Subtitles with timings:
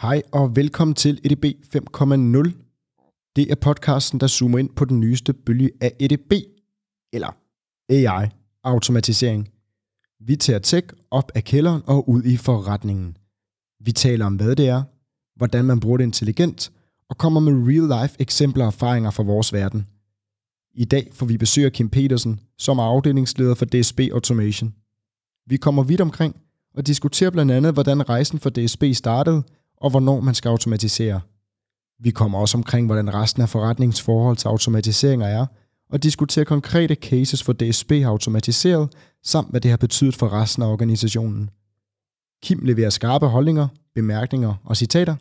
[0.00, 2.52] Hej og velkommen til EDB 5.0.
[3.36, 6.32] Det er podcasten, der zoomer ind på den nyeste bølge af EDB,
[7.12, 7.36] eller
[7.88, 8.28] AI,
[8.64, 9.48] automatisering.
[10.20, 13.16] Vi tager tech op af kælderen og ud i forretningen.
[13.80, 14.82] Vi taler om, hvad det er,
[15.36, 16.72] hvordan man bruger det intelligent,
[17.08, 19.86] og kommer med real-life eksempler og erfaringer fra vores verden.
[20.74, 24.74] I dag får vi besøg af Kim Petersen, som er afdelingsleder for DSB Automation.
[25.46, 26.36] Vi kommer vidt omkring
[26.74, 29.42] og diskuterer blandt andet, hvordan rejsen for DSB startede,
[29.76, 31.20] og hvornår man skal automatisere.
[32.00, 35.46] Vi kommer også omkring, hvordan resten af forretningsforhold til automatiseringer er,
[35.90, 38.92] og diskuterer konkrete cases for DSB har automatiseret,
[39.24, 41.50] samt hvad det har betydet for resten af organisationen.
[42.42, 45.16] Kim leverer skarpe holdninger, bemærkninger og citater.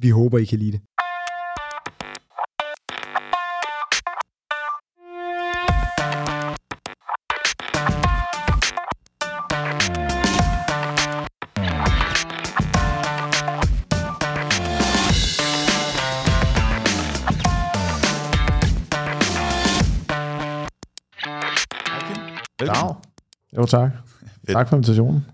[0.00, 0.80] Vi håber, I kan lide det.
[23.58, 23.90] Jo, tak.
[24.20, 24.50] Fedt.
[24.50, 25.24] Tak for invitationen.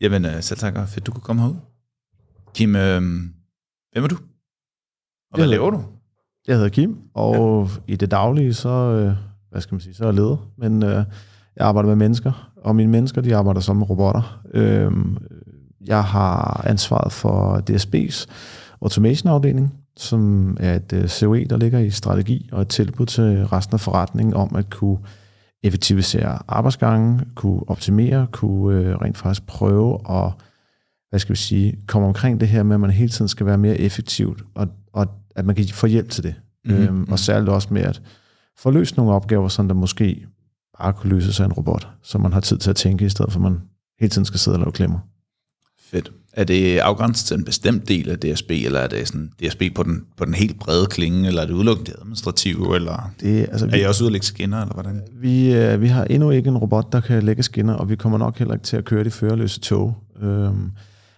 [0.00, 1.54] Jamen, øh, selv tak, og fedt, du kunne komme herud.
[2.54, 3.02] Kim, øh,
[3.92, 4.16] hvem er du?
[4.16, 5.84] Og hvad Jeg laver du?
[6.46, 7.92] Jeg hedder Kim, og ja.
[7.92, 9.12] i det daglige, så, øh,
[9.50, 10.50] hvad skal man sige, så er jeg leder.
[10.58, 11.04] Men øh,
[11.56, 14.42] jeg arbejder med mennesker, og mine mennesker, de arbejder som robotter.
[14.54, 14.92] Øh,
[15.80, 18.26] jeg har ansvaret for DSB's
[18.82, 23.74] automation-afdeling, som er et øh, COE, der ligger i strategi og et tilbud til resten
[23.74, 24.98] af forretningen om at kunne
[25.64, 30.32] effektivisere arbejdsgangen, kunne optimere, kunne øh, rent faktisk prøve at
[31.10, 33.58] hvad skal vi sige, komme omkring det her med, at man hele tiden skal være
[33.58, 36.34] mere effektivt, og, og at man kan få hjælp til det.
[36.64, 36.88] Mhm, Mm-hmm.
[36.88, 38.02] Øhm, og særligt også med at
[38.58, 40.26] få løst nogle opgaver, som der måske
[40.78, 43.32] bare kunne løses af en robot, så man har tid til at tænke, i stedet
[43.32, 43.60] for at man
[44.00, 44.98] hele tiden skal sidde og lave klemmer.
[45.94, 46.12] Fedt.
[46.32, 49.82] Er det afgrænset til en bestemt del af DSB, eller er det sådan DSB på
[49.82, 53.76] den, på den helt brede klinge, eller er det udelukkende administrative, eller Det, altså, er
[53.76, 55.02] I også ude at lægge skinner, eller hvordan?
[55.12, 58.18] vi, øh, vi har endnu ikke en robot, der kan lægge skinner, og vi kommer
[58.18, 59.96] nok heller ikke til at køre de førerløse tog.
[60.22, 60.70] Øhm,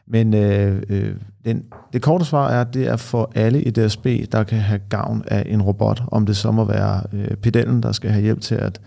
[0.08, 1.10] men øh, øh,
[1.44, 1.62] den,
[1.92, 5.24] det korte svar er, at det er for alle i DSB, der kan have gavn
[5.26, 8.54] af en robot, om det så må være øh, pedellen, der skal have hjælp til
[8.54, 8.80] at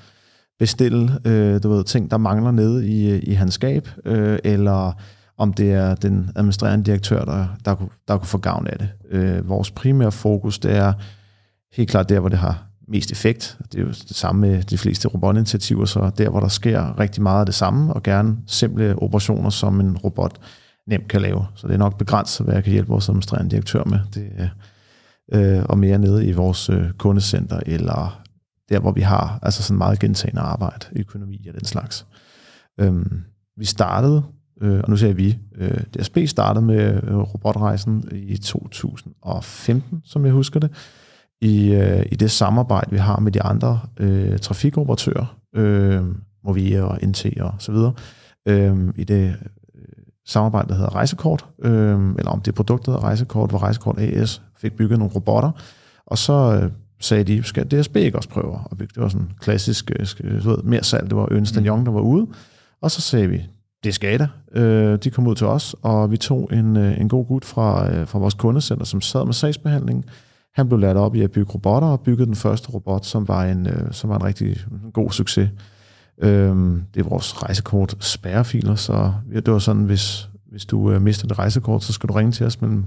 [0.59, 4.93] bestille øh, du ved, ting, der mangler nede i, i hans skab, øh, eller
[5.39, 8.89] om det er den administrerende direktør, der, der, kunne, der kunne få gavn af det.
[9.09, 10.93] Øh, vores primære fokus, det er
[11.73, 13.57] helt klart der, hvor det har mest effekt.
[13.71, 17.23] Det er jo det samme med de fleste robotinitiativer, så der, hvor der sker rigtig
[17.23, 20.39] meget af det samme, og gerne simple operationer, som en robot
[20.87, 21.45] nemt kan lave.
[21.55, 23.99] Så det er nok begrænset, hvad jeg kan hjælpe vores administrerende direktør med.
[24.13, 24.49] Det
[25.33, 28.21] øh, og mere nede i vores øh, kundecenter, eller
[28.69, 32.05] der, hvor vi har altså sådan meget gentagende arbejde, økonomi og den slags.
[32.79, 33.23] Øhm,
[33.57, 34.23] vi startede,
[34.61, 40.33] øh, og nu jeg vi, øh, DSB startede med øh, robotrejsen i 2015, som jeg
[40.33, 40.71] husker det,
[41.41, 46.03] i, øh, i det samarbejde, vi har med de andre øh, trafikoperatører, øh,
[46.43, 47.93] Movia og NT og så videre,
[48.47, 49.35] øh, i det
[49.75, 49.83] øh,
[50.27, 54.41] samarbejde, der hedder Rejsekort, øh, eller om det produkt, der hedder Rejsekort, hvor Rejsekort AS
[54.57, 55.51] fik bygget nogle robotter,
[56.05, 58.91] og så øh, sagde de, skal DSB ikke også prøve at bygge?
[58.95, 59.91] Det var sådan klassisk,
[60.23, 62.27] øh, du ved, mere salg, det var Ernst Young, der var ude,
[62.81, 63.43] og så sagde vi,
[63.83, 64.23] det skal I.
[64.59, 67.91] Øh, de kom ud til os, og vi tog en, øh, en god gut fra,
[67.93, 70.05] øh, fra vores kundecenter, som sad med sagsbehandling.
[70.53, 73.45] Han blev lært op i at bygge robotter, og byggede den første robot, som var
[73.45, 74.57] en, øh, som var en rigtig
[74.93, 75.49] god succes.
[76.21, 76.55] Øh,
[76.93, 81.27] det er vores rejsekort spærrefiler, så ja, det var sådan, hvis, hvis du øh, mister
[81.27, 82.85] dit rejsekort, så skal du ringe til os mellem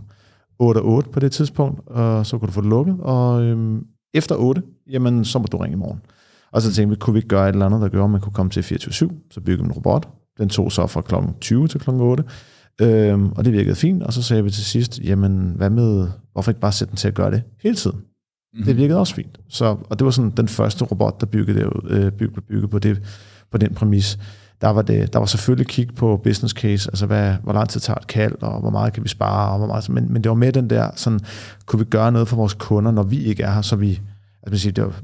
[0.58, 3.82] 8 og 8 på det tidspunkt, og så kan du få det lukket, og øh,
[4.14, 6.00] efter 8, jamen, så må du ringe i morgen.
[6.52, 8.20] Og så tænkte vi, kunne vi ikke gøre et eller andet, der gør, at man
[8.20, 10.08] kunne komme til 24-7, så bygge en robot.
[10.38, 11.14] Den tog så fra kl.
[11.40, 11.90] 20 til kl.
[11.90, 12.24] 8,
[12.80, 16.50] øhm, og det virkede fint, og så sagde vi til sidst, jamen, hvad med, hvorfor
[16.50, 18.00] ikke bare sætte den til at gøre det hele tiden?
[18.54, 18.64] Mhm.
[18.64, 19.40] Det virkede også fint.
[19.48, 22.78] Så, og det var sådan den første robot, der byggede, det, øh, byggede, byggede på,
[22.78, 23.02] det,
[23.50, 24.18] på den præmis.
[24.60, 27.80] Der var, det, der var selvfølgelig kig på business case, altså hvad, hvor lang tid
[27.80, 30.30] tager et kald, og hvor meget kan vi spare, og hvor meget, men, men det
[30.30, 31.20] var med den der, sådan,
[31.66, 33.88] kunne vi gøre noget for vores kunder, når vi ikke er her, så vi,
[34.42, 35.02] altså man siger, det var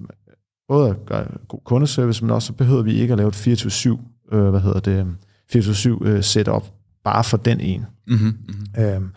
[0.69, 3.99] både at gøre god kundeservice, men også så behøvede vi ikke at lave et 24-7,
[4.33, 5.07] øh, hvad hedder det,
[5.57, 6.65] 24-7 øh, setup,
[7.05, 7.87] bare for den ene.
[8.09, 8.85] Mm-hmm, mm-hmm.
[8.85, 9.09] Øhm,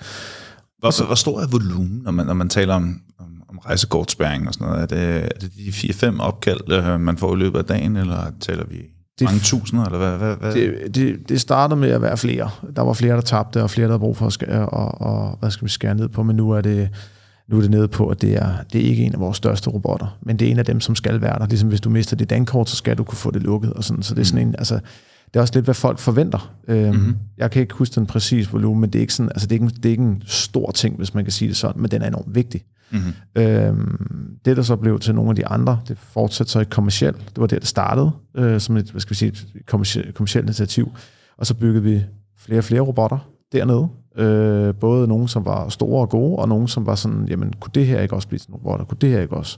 [0.80, 4.54] Hvor, hvor stor er volumen, når man, når man taler om, om, om rejsekortspæring og
[4.54, 4.81] sådan noget?
[4.81, 5.69] Er det, er det de
[6.08, 8.75] 4-5 opkald, øh, man får i løbet af dagen, eller taler vi
[9.19, 10.18] Det- mange tusinder, eller hvad?
[10.18, 10.54] hvad, hvad?
[10.54, 12.50] det, det, det startede med at være flere.
[12.75, 15.38] Der var flere, der tabte, og flere, der havde brug for at skære, og, og
[15.40, 16.90] hvad skal vi skære ned på, men nu er det,
[17.51, 19.69] nu er det nede på, at det er, det er ikke en af vores største
[19.69, 21.48] robotter, men det er en af dem, som skal være der.
[21.48, 24.03] Ligesom hvis du mister dit dankort, så skal du kunne få det lukket, og sådan.
[24.03, 24.80] Så det er sådan en, altså,
[25.33, 26.53] det er også lidt, hvad folk forventer.
[26.68, 27.18] Øhm, mm-hmm.
[27.38, 29.63] Jeg kan ikke huske den præcise volumen, men det er ikke sådan, altså det er
[29.63, 32.01] ikke, det er ikke en stor ting, hvis man kan sige det sådan, men den
[32.01, 32.62] er enormt vigtig.
[32.92, 33.42] Mm-hmm.
[33.42, 37.18] Øhm, det, der så blev til nogle af de andre, det fortsætter så i kommersielt.
[37.18, 40.45] Det var der, det startede, øh, som et, hvad skal vi sige, et kommersielt, kommersielt
[40.45, 40.92] initiativ.
[41.38, 42.03] Og så byggede vi
[42.38, 43.88] flere og flere robotter dernede.
[44.16, 47.72] Øh, både nogle, som var store og gode, og nogle, som var sådan, jamen, kunne
[47.75, 48.86] det her ikke også blive til nogle robotter?
[48.86, 49.58] Kunne det her ikke også?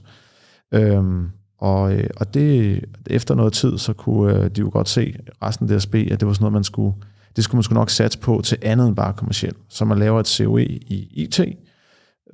[0.74, 5.14] Øhm, og, øh, og det, efter noget tid, så kunne øh, de jo godt se
[5.42, 6.94] resten af DSB, at det var sådan noget, man skulle,
[7.36, 9.56] det skulle man skulle nok satse på til andet end bare kommercielt.
[9.68, 11.40] Så man laver et COE i IT.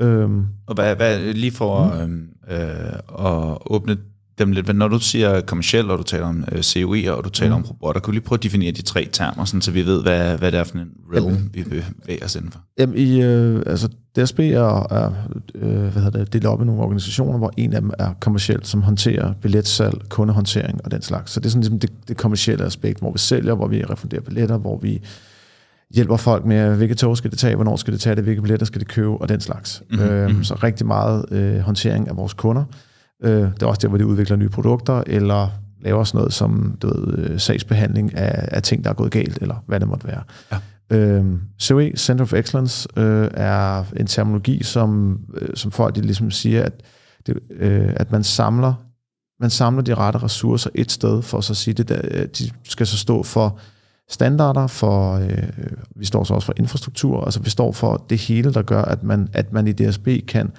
[0.01, 2.29] Øhm, og hvad, hvad lige for mm.
[2.51, 3.97] øh, at åbne
[4.41, 4.77] dem lidt.
[4.77, 7.63] Når du siger kommersielt, og du taler om øh, COE, og du taler mm.
[7.63, 10.03] om robotter, kan du lige prøve at definere de tre termer, sådan, så vi ved,
[10.03, 12.61] hvad, hvad det er for en realm, jamen, vi bevæger os indenfor?
[12.79, 15.13] Jamen, i, øh, altså, DSB er, er
[15.55, 18.67] øh, hvad hedder det, delt op i nogle organisationer, hvor en af dem er kommersielt,
[18.67, 21.33] som håndterer billetsalg, kundehåndtering og den slags.
[21.33, 24.23] Så det er sådan ligesom det, det kommersielle aspekt, hvor vi sælger, hvor vi refunderer
[24.23, 25.01] billetter, hvor vi
[25.95, 28.67] hjælper folk med, hvilke tog skal det tage, hvornår skal det tage det, hvilke billetter
[28.67, 29.83] skal det købe, og den slags.
[29.91, 30.09] Mm-hmm.
[30.09, 32.65] Øhm, så rigtig meget øh, håndtering af vores kunder.
[33.25, 35.49] Øh, det er også der, hvor de udvikler nye produkter, eller
[35.81, 39.39] laver sådan noget som du ved, øh, sagsbehandling af, af ting, der er gået galt,
[39.41, 40.23] eller hvad det måtte være.
[40.53, 40.59] Ja.
[40.97, 41.25] Øh,
[41.63, 46.63] COE, Center of Excellence, øh, er en terminologi, som, øh, som folk de ligesom siger,
[46.63, 46.83] at,
[47.27, 48.75] det, øh, at man samler
[49.41, 52.51] man samler de rette ressourcer et sted, for så at sige, det der, øh, de
[52.65, 53.59] skal så stå for
[54.09, 55.49] standarder, for øh,
[55.97, 59.03] vi står så også for infrastruktur, altså vi står for det hele, der gør, at
[59.03, 60.51] man, at man i DSB kan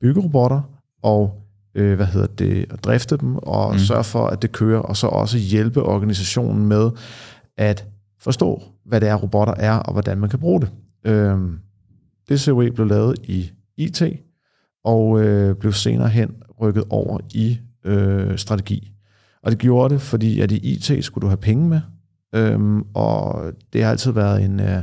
[0.00, 0.60] bygge robotter
[1.02, 1.45] og
[1.76, 3.78] øh, hvad hedder det, at drifte dem og mm.
[3.78, 6.90] sørge for, at det kører, og så også hjælpe organisationen med
[7.56, 7.86] at
[8.20, 10.70] forstå, hvad det er, robotter er, og hvordan man kan bruge det.
[11.04, 11.38] Øh,
[12.28, 14.02] det COE blev lavet i IT,
[14.84, 18.92] og øh, blev senere hen rykket over i øh, strategi.
[19.42, 21.80] Og det gjorde det, fordi at i IT skulle du have penge med,
[22.34, 24.60] øhm, og det har altid været en...
[24.60, 24.82] Øh,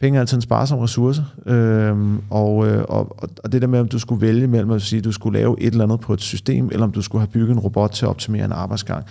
[0.00, 3.88] penge er altid en sparsom ressource, øhm, og, øh, og, og det der med, om
[3.88, 6.20] du skulle vælge mellem at sige, at du skulle lave et eller andet på et
[6.20, 9.04] system, eller om du skulle have bygget en robot til at optimere en arbejdsgang,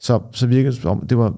[0.00, 1.34] så, så virkede det som, det var,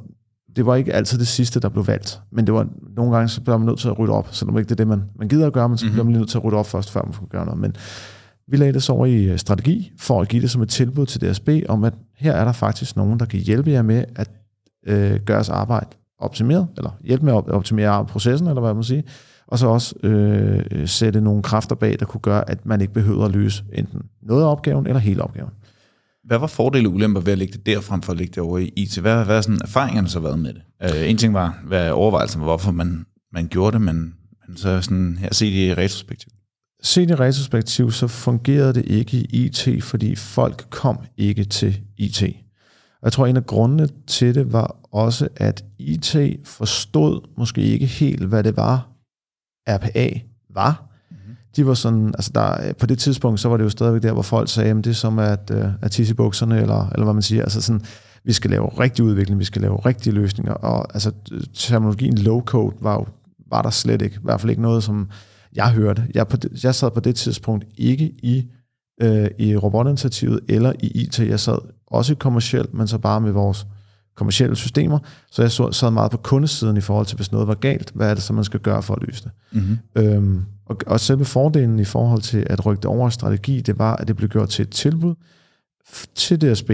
[0.56, 2.66] det var ikke altid det sidste, der blev valgt, men det var
[2.96, 4.78] nogle gange, så bliver man nødt til at rydde op, så det var ikke det,
[4.78, 6.56] det man, man gider at gøre, men så bliver man lige nødt til at rydde
[6.56, 7.60] op først, før man får gøre noget.
[7.60, 7.76] Men
[8.48, 11.06] vi lagde det så over i øh, strategi, for at give det som et tilbud
[11.06, 14.30] til DSB, om at her er der faktisk nogen, der kan hjælpe jer med at
[14.86, 15.86] øh, gøre jeres arbejde
[16.18, 19.02] optimeret, eller hjælpe med at optimere processen, eller hvad man siger,
[19.46, 23.24] og så også øh, sætte nogle kræfter bag, der kunne gøre, at man ikke behøver
[23.24, 25.50] at løse enten noget af opgaven, eller hele opgaven.
[26.24, 28.42] Hvad var fordele og ulemper ved at lægge det der, frem for at lægge det
[28.42, 28.98] over i IT?
[28.98, 30.62] Hvad, hvad er sådan erfaringerne så været med det?
[30.90, 34.14] Uh, en ting var, hvad overvejelsen var, hvorfor man, man gjorde det, men,
[34.46, 36.28] men så sådan her set i retrospektiv.
[36.82, 42.22] Set i retrospektiv, så fungerede det ikke i IT, fordi folk kom ikke til IT.
[43.04, 47.86] Og jeg tror, en af grundene til det var også, at IT forstod måske ikke
[47.86, 48.88] helt, hvad det var,
[49.68, 50.20] RPA
[50.54, 50.84] var.
[51.10, 51.36] Mm-hmm.
[51.56, 54.22] De var sådan, altså der, på det tidspunkt, så var det jo stadigvæk der, hvor
[54.22, 57.14] folk sagde, at det er som at, uh, at tisse i bukserne, eller, eller hvad
[57.14, 57.42] man siger.
[57.42, 57.82] Altså sådan,
[58.24, 60.52] vi skal lave rigtig udvikling, vi skal lave rigtige løsninger.
[60.52, 61.12] Og altså,
[61.54, 63.06] terminologien low-code var jo
[63.50, 64.16] var der slet ikke.
[64.16, 65.10] I hvert fald ikke noget, som
[65.54, 66.06] jeg hørte.
[66.14, 68.46] Jeg, på det, jeg sad på det tidspunkt ikke i,
[69.02, 71.18] øh, i robotinitiativet eller i IT.
[71.18, 73.66] Jeg sad også kommercielt, men så bare med vores
[74.16, 74.98] kommercielle systemer.
[75.30, 78.14] Så jeg sad meget på kundesiden i forhold til, hvis noget var galt, hvad er
[78.14, 79.30] det så, man skal gøre for at løse det.
[79.52, 79.78] Mm-hmm.
[79.96, 83.96] Øhm, og, og selve fordelen i forhold til at rykke det over strategi, det var,
[83.96, 85.14] at det blev gjort til et tilbud
[86.14, 86.70] til DSB,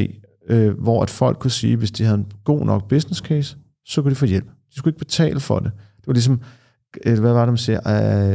[0.48, 4.02] øh, hvor at folk kunne sige, hvis de havde en god nok business case, så
[4.02, 4.46] kunne de få hjælp.
[4.46, 5.70] De skulle ikke betale for det.
[5.96, 6.40] Det var ligesom,
[7.04, 7.80] øh, hvad var det, man siger,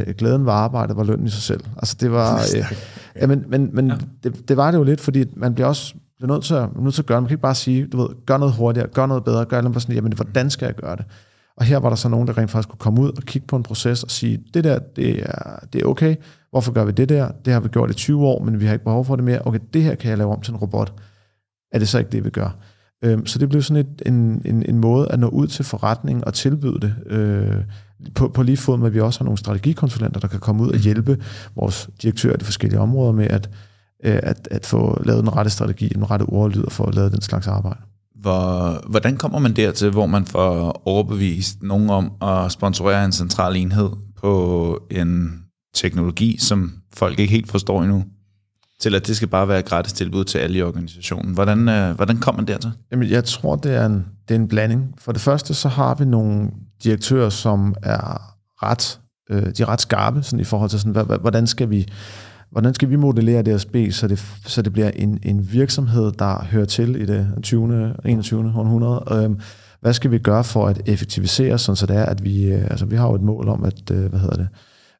[0.08, 1.60] øh, glæden var arbejdet, var lønnen i sig selv.
[1.76, 2.72] Altså det var, øh,
[3.20, 3.96] ja, men, men, men ja.
[4.22, 6.94] Det, det var det jo lidt, fordi man bliver også bliver nødt til, at, nødt
[6.94, 7.22] til at gøre det.
[7.22, 9.82] Man kan ikke bare sige, du ved, gør noget hurtigere, gør noget bedre, gør noget
[9.82, 11.04] sådan, jamen, hvordan skal jeg gøre det?
[11.56, 13.56] Og her var der så nogen, der rent faktisk kunne komme ud og kigge på
[13.56, 16.16] en proces og sige, det der, det er, det er okay.
[16.50, 17.30] Hvorfor gør vi det der?
[17.44, 19.40] Det har vi gjort i 20 år, men vi har ikke behov for det mere.
[19.44, 20.92] Okay, det her kan jeg lave om til en robot.
[21.72, 22.56] Er det så ikke det, vi gør?
[23.04, 26.24] Øhm, så det blev sådan et, en, en, en måde at nå ud til forretningen
[26.24, 26.94] og tilbyde det.
[27.06, 27.64] Øh,
[28.14, 30.68] på, på lige fod med, at vi også har nogle strategikonsulenter, der kan komme ud
[30.68, 31.18] og hjælpe
[31.54, 33.50] vores direktører i de forskellige områder med at
[34.04, 37.22] øh, at, at få lavet den rette strategi, den rette ordlyd og få lavet den
[37.22, 37.80] slags arbejde.
[38.20, 43.56] Hvor, hvordan kommer man dertil, hvor man får overbevist nogen om at sponsorere en central
[43.56, 45.42] enhed på en
[45.74, 48.04] teknologi, som folk ikke helt forstår endnu,
[48.80, 51.34] til at det skal bare være et gratis tilbud til alle i organisationen.
[51.34, 52.72] Hvordan, øh, hvordan kommer man dertil?
[52.92, 54.94] Jamen, jeg tror, det er, en, det er en blanding.
[54.98, 56.50] For det første, så har vi nogle
[56.84, 59.00] direktører, som er ret,
[59.30, 61.88] øh, de er ret skarpe sådan i forhold til, sådan, hvordan skal vi
[62.50, 66.64] Hvordan skal vi modellere DSB, så det, så det bliver en, en virksomhed, der hører
[66.64, 67.94] til i det 20.
[68.04, 68.40] 21.
[68.56, 69.24] århundrede?
[69.24, 69.40] Øhm,
[69.80, 72.86] hvad skal vi gøre for at effektivisere, sådan så det er, at vi, øh, altså
[72.86, 74.48] vi har jo et mål om, at, øh, hvad hedder det,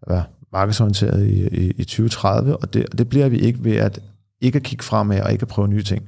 [0.02, 3.76] at være markedsorienteret i, i, i 2030, og det, og det bliver vi ikke ved
[3.76, 4.00] at
[4.40, 6.02] ikke at kigge fremad og ikke at prøve nye ting.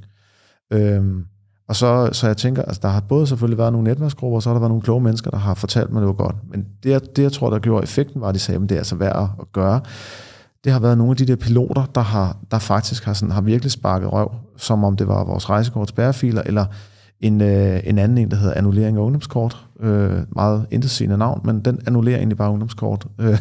[0.73, 1.25] Øhm,
[1.69, 4.49] og så, så jeg tænker, altså der har både selvfølgelig været nogle netværksgrupper, og så
[4.49, 6.37] har der været nogle kloge mennesker, der har fortalt mig, det var godt.
[6.51, 8.79] Men det, det jeg tror, der gjorde effekten, var, at de sagde, at det er
[8.79, 9.81] altså værd at gøre.
[10.65, 13.41] Det har været nogle af de der piloter, der, har, der faktisk har, sådan, har
[13.41, 16.67] virkelig sparket røv, som om det var vores rejsekorts bærefiler, eller
[17.21, 19.67] en, øh, en anden en, der hedder annullering af ungdomskort.
[19.81, 23.07] Øh, meget intetsigende navn, men den annullerer egentlig bare ungdomskort.
[23.21, 23.39] Øh,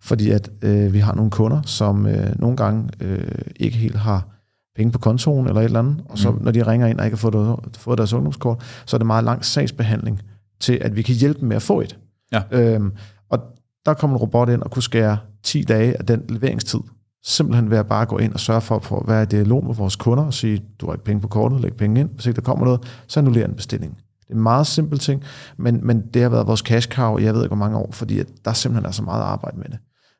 [0.00, 4.28] fordi at øh, vi har nogle kunder, som øh, nogle gange øh, ikke helt har
[4.76, 6.42] penge på kontoen eller et eller andet, og så mm.
[6.42, 9.24] når de ringer ind og ikke har fået, fået deres ungdomskort, så er det meget
[9.24, 10.20] lang sagsbehandling
[10.60, 11.98] til, at vi kan hjælpe dem med at få et.
[12.32, 12.42] Ja.
[12.50, 12.92] Øhm,
[13.30, 13.38] og
[13.86, 16.80] der kommer en robot ind og kunne skære 10 dage af den leveringstid.
[17.24, 19.74] Simpelthen ved at bare gå ind og sørge for, for at være i dialog med
[19.74, 22.10] vores kunder og sige, du har ikke penge på kortet, læg penge ind.
[22.10, 23.96] Hvis ikke der kommer noget, så annullerer en bestilling.
[24.20, 25.22] Det er en meget simpel ting,
[25.56, 28.18] men, men det har været vores cash cow jeg ved ikke hvor mange år, fordi
[28.18, 29.78] at der simpelthen er så meget arbejde med det.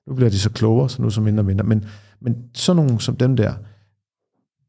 [0.09, 1.64] Nu bliver de så klogere, så nu så mindre og mindre.
[1.64, 1.85] Men,
[2.21, 3.55] men sådan nogle som dem der,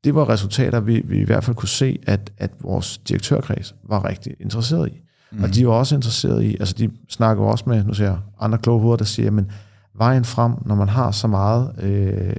[0.04, 4.06] det var resultater, vi, vi i hvert fald kunne se, at, at vores direktørkreds var
[4.06, 5.02] rigtig interesseret i.
[5.32, 5.44] Mm.
[5.44, 8.58] Og de var også interesseret i, altså de snakker også med, nu ser jeg andre
[8.58, 9.52] kloge hoveder, der siger, men
[9.98, 12.36] vejen frem, når man har så meget øh,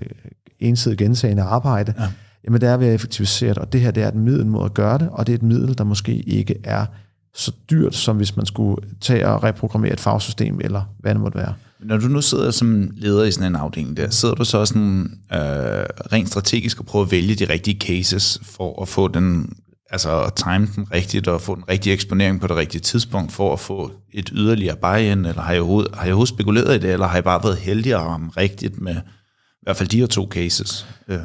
[0.60, 2.08] ensidigt gentagende arbejde, ja.
[2.44, 4.64] jamen det er ved at effektivisere det, og det her det er et middel mod
[4.64, 6.86] at gøre det, og det er et middel, der måske ikke er
[7.34, 11.38] så dyrt, som hvis man skulle tage og reprogrammere et fagsystem, eller hvad det måtte
[11.38, 11.54] være.
[11.80, 15.18] Når du nu sidder som leder i sådan en afdeling der, sidder du så sådan,
[15.32, 15.38] øh,
[16.12, 19.56] rent strategisk og prøver at vælge de rigtige cases for at få den,
[19.90, 23.52] altså at time den rigtigt og få den rigtige eksponering på det rigtige tidspunkt for
[23.52, 26.92] at få et yderligere buy-in, eller har jeg, hoved, har jeg overhovedet spekuleret i det,
[26.92, 30.06] eller har jeg bare været heldig at ramme rigtigt med i hvert fald de her
[30.06, 30.86] to cases?
[31.08, 31.18] Øh.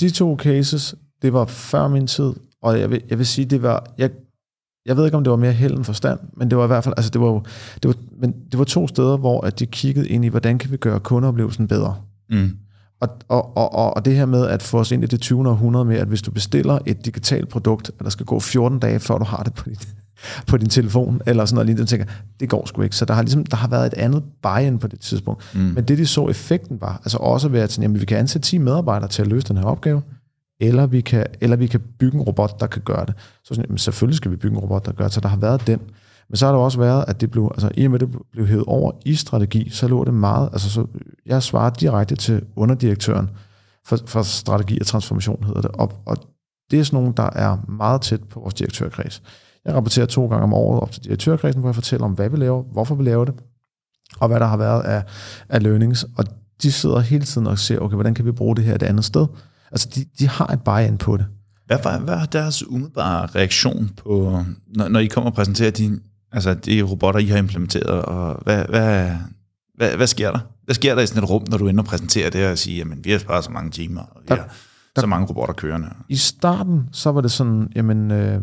[0.00, 3.62] De to cases, det var før min tid, og jeg vil, jeg vil sige, det
[3.62, 4.10] var, jeg
[4.86, 6.84] jeg ved ikke, om det var mere held end forstand, men det var i hvert
[6.84, 7.32] fald, altså det var,
[7.82, 10.70] det var, men det var to steder, hvor at de kiggede ind i, hvordan kan
[10.70, 11.96] vi gøre kundeoplevelsen bedre.
[12.30, 12.50] Mm.
[13.02, 15.48] Og, og, og, og det her med at få os ind i det 20.
[15.48, 19.00] århundrede med, at hvis du bestiller et digitalt produkt, at der skal gå 14 dage,
[19.00, 19.76] før du har det på din,
[20.48, 22.06] på din telefon, eller sådan noget lignende, tænker,
[22.40, 22.96] det går sgu ikke.
[22.96, 25.54] Så der har, ligesom, der har været et andet buy-in på det tidspunkt.
[25.54, 25.60] Mm.
[25.60, 28.58] Men det, de så effekten var, altså også ved at, jamen, vi kan ansætte 10
[28.58, 30.02] medarbejdere til at løse den her opgave,
[30.60, 33.14] eller vi kan, eller vi kan bygge en robot, der kan gøre det.
[33.18, 35.36] Så sådan, jamen, selvfølgelig skal vi bygge en robot, der gør det, så der har
[35.36, 35.80] været den.
[36.32, 38.46] Men så har der også været, at det blev, altså i og med det blev
[38.46, 40.86] hævet over i strategi, så lå det meget, altså så
[41.26, 43.30] jeg svarede direkte til underdirektøren
[43.86, 46.16] for, for strategi og transformation hedder det, og, og
[46.70, 49.22] det er sådan nogen, der er meget tæt på vores direktørkreds.
[49.64, 52.36] Jeg rapporterer to gange om året op til direktørkredsen, hvor jeg fortæller om, hvad vi
[52.36, 53.34] laver, hvorfor vi laver det,
[54.20, 55.04] og hvad der har været af,
[55.48, 56.24] af learnings, og
[56.62, 59.04] de sidder hele tiden og ser, okay, hvordan kan vi bruge det her et andet
[59.04, 59.26] sted,
[59.72, 61.26] Altså, de, de har et buy-in på det.
[61.66, 64.42] Hvad, var, hvad er deres umiddelbare reaktion på,
[64.76, 66.00] når, når I kommer og præsenterer de,
[66.32, 69.10] altså de robotter, I har implementeret, og hvad, hvad,
[69.74, 70.38] hvad, hvad sker der?
[70.64, 72.78] Hvad sker der i sådan et rum, når du ender og præsenterer det og siger,
[72.78, 74.48] jamen vi har sparet så mange timer, og vi der, har
[74.96, 75.88] der, så mange robotter kørende?
[76.08, 78.40] I starten, så var det sådan, jamen, øh,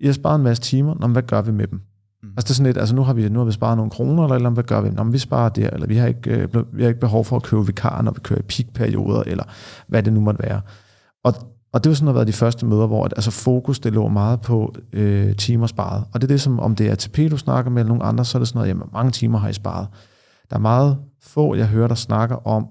[0.00, 1.80] I har sparet en masse timer, Nå, hvad gør vi med dem?
[2.22, 2.28] Mm.
[2.28, 4.22] Altså det er sådan lidt, altså nu har vi, nu har vi sparet nogle kroner,
[4.24, 4.90] eller, eller hvad gør vi?
[4.90, 7.42] Nå, vi sparer det, eller vi har, ikke, øh, vi har ikke behov for at
[7.42, 9.44] købe vikar, når vi kører i peakperioder, eller
[9.86, 10.60] hvad det nu måtte være.
[11.24, 11.34] Og,
[11.72, 14.08] og det var sådan har været de første møder, hvor at, altså fokus det lå
[14.08, 16.04] meget på øh, timer sparet.
[16.12, 18.24] Og det er det, som om det er ATP, du snakker med, eller nogle andre,
[18.24, 19.86] så er det sådan noget, jamen mange timer har I sparet.
[20.50, 22.66] Der er meget få, jeg hører, der snakker om,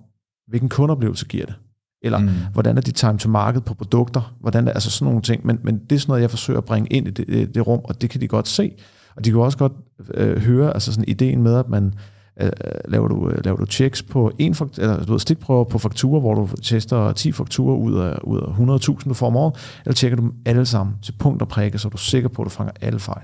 [0.48, 1.56] hvilken kundeoplevelse giver det.
[2.04, 2.30] Eller mm.
[2.54, 4.36] hvordan er de time to market på produkter?
[4.40, 5.46] Hvordan er, altså sådan nogle ting.
[5.46, 7.68] Men, men det er sådan noget, jeg forsøger at bringe ind i det, det, det
[7.68, 8.72] rum, og det kan de godt se.
[9.16, 9.74] Og de kan også godt
[10.14, 11.92] øh, høre altså sådan ideen med, at man øh,
[12.88, 16.34] laver, du, øh, laver du checks på en eller du ved, stikprøver på fakturer, hvor
[16.34, 20.16] du tester 10 fakturer ud af, ud af 100.000, du får om året, eller tjekker
[20.16, 22.50] du dem alle sammen til punkt og prikke, så du er sikker på, at du
[22.50, 23.24] fanger alle fejl.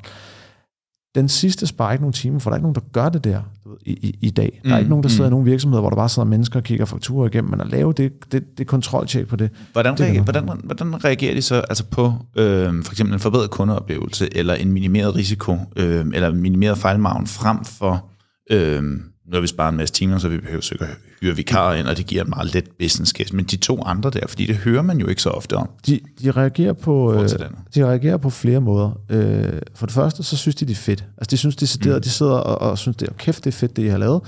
[1.15, 3.41] Den sidste sparer ikke nogen timer, for der er ikke nogen, der gør det der
[3.85, 4.61] i, i, i dag.
[4.63, 5.33] Der er mm, ikke nogen, der sidder mm.
[5.33, 7.93] i nogle virksomheder, hvor der bare sidder mennesker og kigger fakturer igennem, men at lave
[7.93, 9.49] det, det, det kontroltjek på det.
[9.73, 13.49] Hvordan, det reagerer, hvordan, hvordan reagerer de så altså på øh, for eksempel en forbedret
[13.49, 18.05] kundeoplevelse, eller en minimeret risiko, øh, eller en minimeret fejlmargen frem for
[18.49, 18.83] øh,
[19.27, 20.89] nu har vi sparet en masse timer, så vi behøver sikkert
[21.21, 23.35] hyre vikarer ind, og det giver en meget let business case.
[23.35, 25.69] Men de to andre der, fordi det hører man jo ikke så ofte om.
[25.87, 27.29] De, de, reagerer, på, øh,
[27.75, 28.99] de reagerer på flere måder.
[29.09, 31.05] Øh, for det første, så synes de, det er fedt.
[31.17, 32.01] Altså, de synes, er mm.
[32.01, 34.21] de sidder og, og synes, det er kæft, det er fedt, det I har lavet.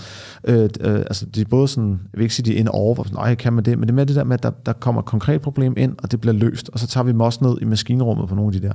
[0.44, 2.96] Øh, øh, altså, de er både sådan, jeg vil ikke sige, de er inde over,
[2.96, 4.74] hvor nej, kan man det, men det er med det der med, at der, der
[4.74, 7.40] kommer et konkret problem ind, og det bliver løst, og så tager vi dem også
[7.42, 8.74] ned i maskinrummet på nogle af de der.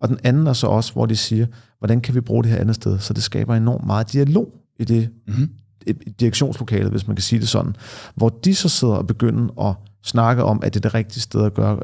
[0.00, 1.46] Og den anden er så også, hvor de siger,
[1.78, 2.98] hvordan kan vi bruge det her andet sted?
[2.98, 5.50] Så det skaber enormt meget dialog i det mm-hmm.
[5.86, 7.76] et direktionslokalet, hvis man kan sige det sådan,
[8.14, 11.44] hvor de så sidder og begynder at snakke om, at det er det rigtige sted
[11.44, 11.78] at gøre,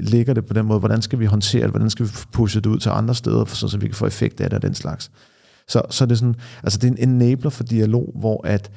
[0.00, 2.66] ligger det på den måde, hvordan skal vi håndtere det, hvordan skal vi pushe det
[2.66, 4.74] ud til andre steder, for så, så vi kan få effekt af det og den
[4.74, 5.10] slags.
[5.68, 8.70] Så, så det er sådan, altså det er en enabler for dialog, hvor at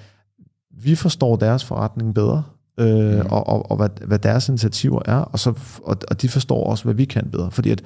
[0.82, 2.44] vi forstår deres forretning bedre,
[2.80, 3.26] øh, mm.
[3.30, 6.84] og, og, og hvad, hvad deres initiativer er, og, så, og, og de forstår også,
[6.84, 7.52] hvad vi kan bedre.
[7.52, 7.82] Fordi at,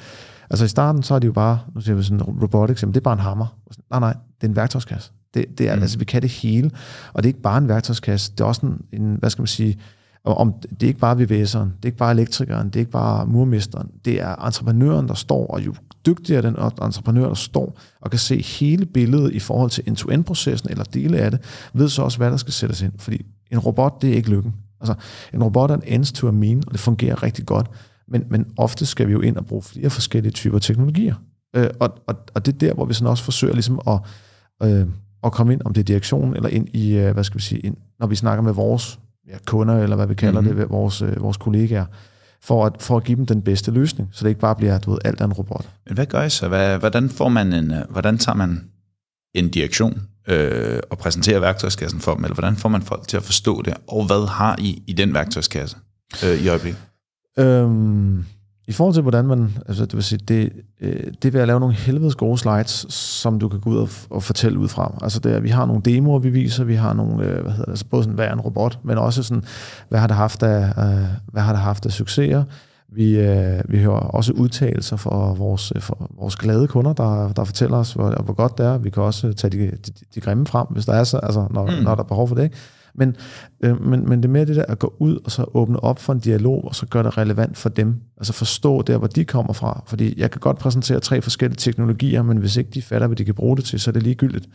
[0.49, 2.99] altså i starten, så er det jo bare, nu siger vi sådan robotics, jamen det
[2.99, 3.57] er bare en hammer.
[3.89, 5.11] Nej, nej, det er en værktøjskasse.
[5.33, 5.81] Det, det er, mm.
[5.81, 6.71] altså, vi kan det hele,
[7.13, 9.47] og det er ikke bare en værktøjskasse, det er også en, en hvad skal man
[9.47, 9.79] sige,
[10.23, 13.25] om, det er ikke bare VVS'eren, det er ikke bare elektrikeren, det er ikke bare
[13.25, 15.73] murmesteren, det er entreprenøren, der står, og jo
[16.05, 20.83] dygtigere den entreprenør, der står og kan se hele billedet i forhold til end-to-end-processen eller
[20.83, 21.39] dele af det,
[21.73, 22.91] ved så også, hvad der skal sættes ind.
[22.97, 24.53] Fordi en robot, det er ikke lykken.
[24.81, 24.93] Altså,
[25.33, 27.67] en robot er en ends to a mean, og det fungerer rigtig godt.
[28.07, 31.15] Men, men ofte skal vi jo ind og bruge flere forskellige typer teknologier.
[31.55, 33.99] Øh, og, og, og det er der, hvor vi sådan også forsøger ligesom at,
[34.63, 34.87] øh,
[35.23, 37.59] at komme ind, om det er direktion, eller ind i, øh, hvad skal vi sige,
[37.59, 40.57] ind, når vi snakker med vores ja, kunder, eller hvad vi kalder mm-hmm.
[40.57, 41.85] det, vores, øh, vores kollegaer,
[42.41, 44.91] for at, for at give dem den bedste løsning, så det ikke bare bliver, du
[44.91, 45.69] ved, alt er en robot.
[45.87, 46.47] Men hvad gør I så?
[46.47, 48.63] Hvad, hvordan, får man en, øh, hvordan tager man
[49.33, 53.23] en direktion øh, og præsenterer værktøjskassen for dem, eller hvordan får man folk til at
[53.23, 55.77] forstå det, og hvad har I i den værktøjskasse
[56.25, 56.81] øh, i øjeblikket?
[57.39, 58.25] Øhm,
[58.71, 60.49] i forhold til, hvordan man, altså det vil sige, det,
[60.81, 63.89] øh, det vil at lave nogle helvedes gode slides, som du kan gå ud og,
[64.09, 64.97] og fortælle ud fra.
[65.01, 67.65] Altså det er, vi har nogle demoer, vi viser, vi har nogle, øh, hvad hedder
[67.65, 69.43] det, altså både sådan, hvad er en robot, men også sådan,
[69.89, 72.43] hvad har det haft af, øh, hvad har det haft af succeser.
[72.93, 77.77] Vi, øh, vi hører også udtalelser fra vores, for vores glade kunder, der, der fortæller
[77.77, 78.77] os, hvor, hvor godt det er.
[78.77, 81.65] Vi kan også tage de, de, de grimme frem, hvis der er så, altså, når,
[81.65, 81.83] mm.
[81.83, 82.43] når der er behov for det.
[82.43, 82.55] Ikke?
[82.95, 83.15] Men,
[83.63, 85.99] øh, men, men det er mere det der at gå ud og så åbne op
[85.99, 87.95] for en dialog, og så gøre det relevant for dem.
[88.17, 89.83] Altså forstå der, hvor de kommer fra.
[89.87, 93.25] Fordi jeg kan godt præsentere tre forskellige teknologier, men hvis ikke de fatter, hvad de
[93.25, 94.47] kan bruge det til, så er det ligegyldigt.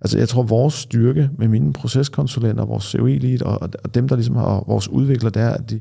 [0.00, 4.36] Altså jeg tror, vores styrke med mine proceskonsulenter, vores COE-lead og, og dem, der ligesom
[4.36, 5.80] har vores udvikler, der, at de,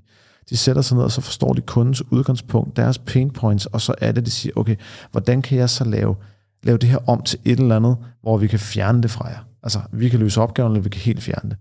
[0.50, 3.96] de sætter sig ned, og så forstår de kundens udgangspunkt, deres pain points, og så
[3.98, 4.76] er det, de siger, okay,
[5.12, 6.16] hvordan kan jeg så lave,
[6.64, 9.48] lave det her om til et eller andet, hvor vi kan fjerne det fra jer?
[9.64, 11.58] Altså, vi kan løse opgaven, eller vi kan helt fjerne det.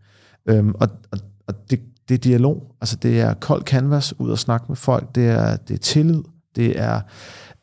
[0.48, 2.74] Øhm, og og, og det, det er dialog.
[2.80, 5.14] Altså det er kold canvas ud og snakke med folk.
[5.14, 6.22] Det er, det er tillid.
[6.56, 7.00] Det er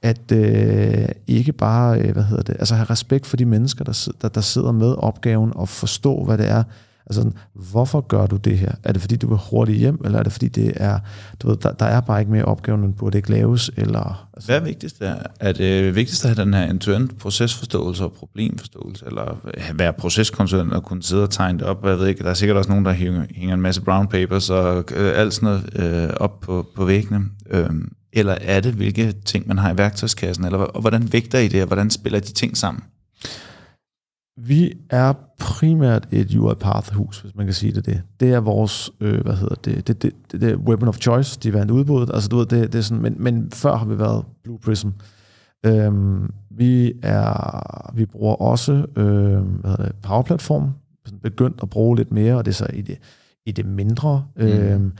[0.01, 4.11] at øh, ikke bare, øh, hvad hedder det, altså have respekt for de mennesker, der,
[4.21, 6.63] der, der sidder med opgaven og forstå, hvad det er,
[7.05, 8.71] Altså, hvorfor gør du det her?
[8.83, 10.99] Er det fordi, du vil hurtigt hjem, eller er det fordi, det er,
[11.39, 13.71] du ved, der, der er bare ikke mere opgaven, end burde ikke laves?
[13.77, 14.47] Eller, altså.
[14.47, 15.01] Hvad er vigtigst?
[15.01, 19.37] Er, er det vigtigst at have den her end-to-end procesforståelse og problemforståelse, eller
[19.73, 21.85] være proceskonsulent og kunne sidde og tegne det op?
[21.85, 24.49] Jeg ved ikke, der er sikkert også nogen, der hænger, hænger en masse brown papers
[24.49, 27.25] og øh, alt sådan noget øh, op på, på væggene.
[27.49, 27.69] Øh,
[28.13, 31.61] eller er det, hvilke ting man har i værktøjskassen, eller og hvordan vægter I det,
[31.61, 32.83] og hvordan spiller de ting sammen?
[34.37, 38.01] Vi er primært et UiPath-hus, hvis man kan sige det det.
[38.19, 41.53] Det er vores, øh, hvad hedder det, det, det, det, det weapon of choice, de
[41.53, 42.13] vandt udbuddet.
[42.13, 44.89] Altså, du ved, det, det er sådan, men, men før har vi været Blue Prism.
[45.65, 50.71] Øhm, vi, er, vi bruger også øh, hvad hedder det, Power Platform,
[51.23, 52.97] begyndt at bruge lidt mere, og det er så i det,
[53.45, 54.25] i det mindre.
[54.35, 54.43] Mm.
[54.43, 54.91] Øhm,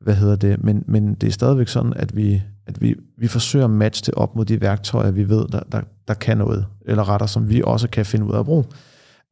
[0.00, 3.64] hvad hedder det, men, men det er stadigvæk sådan, at vi, at vi, vi forsøger
[3.64, 7.08] at matche det op mod de værktøjer, vi ved, der, der, der kan noget, eller
[7.08, 8.64] retter, som vi også kan finde ud af at bruge.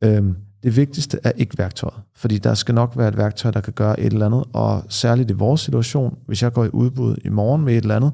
[0.04, 3.72] Øhm, det vigtigste er ikke værktøjet, fordi der skal nok være et værktøj, der kan
[3.72, 7.28] gøre et eller andet, og særligt i vores situation, hvis jeg går i udbud i
[7.28, 8.12] morgen med et eller andet,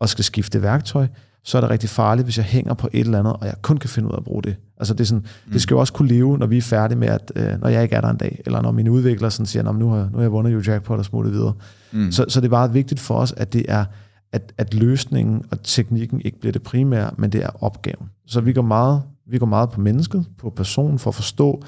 [0.00, 1.06] og skal skifte værktøj,
[1.44, 3.76] så er det rigtig farligt, hvis jeg hænger på et eller andet, og jeg kun
[3.76, 4.56] kan finde ud af at bruge det.
[4.78, 5.52] Altså det, er sådan, mm.
[5.52, 7.82] det skal jo også kunne leve, når vi er færdige med, at øh, når jeg
[7.82, 10.22] ikke er der en dag, eller når mine udviklere sådan siger, nu har, nu har
[10.22, 11.52] jeg vundet jo jackpot og smuttet videre.
[11.92, 12.12] Mm.
[12.12, 13.84] Så, så det er meget vigtigt for os, at det er,
[14.32, 18.10] at, at løsningen og teknikken ikke bliver det primære, men det er opgaven.
[18.26, 21.62] Så vi går meget, vi går meget på mennesket, på personen, for at forstå,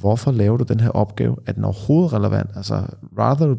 [0.00, 1.36] hvorfor laver du den her opgave?
[1.46, 2.50] Er den overhovedet relevant?
[2.56, 2.86] Altså,
[3.18, 3.50] rather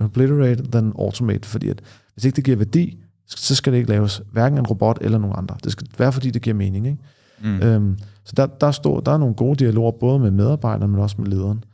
[0.00, 1.82] obliterate than automate, fordi at
[2.14, 5.34] hvis ikke det giver værdi, så skal det ikke laves hverken en robot eller nogen
[5.38, 5.56] andre.
[5.64, 6.86] Det skal være, fordi det giver mening.
[6.86, 6.98] Ikke?
[7.42, 7.62] Mm.
[7.62, 11.16] Øhm, så der, der, står, der er nogle gode dialoger, både med medarbejderne, men også
[11.18, 11.64] med lederen.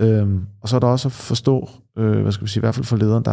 [0.00, 2.74] Øhm, og så er der også at forstå, øh, hvad skal vi sige, i hvert
[2.74, 3.30] fald for lederen, der,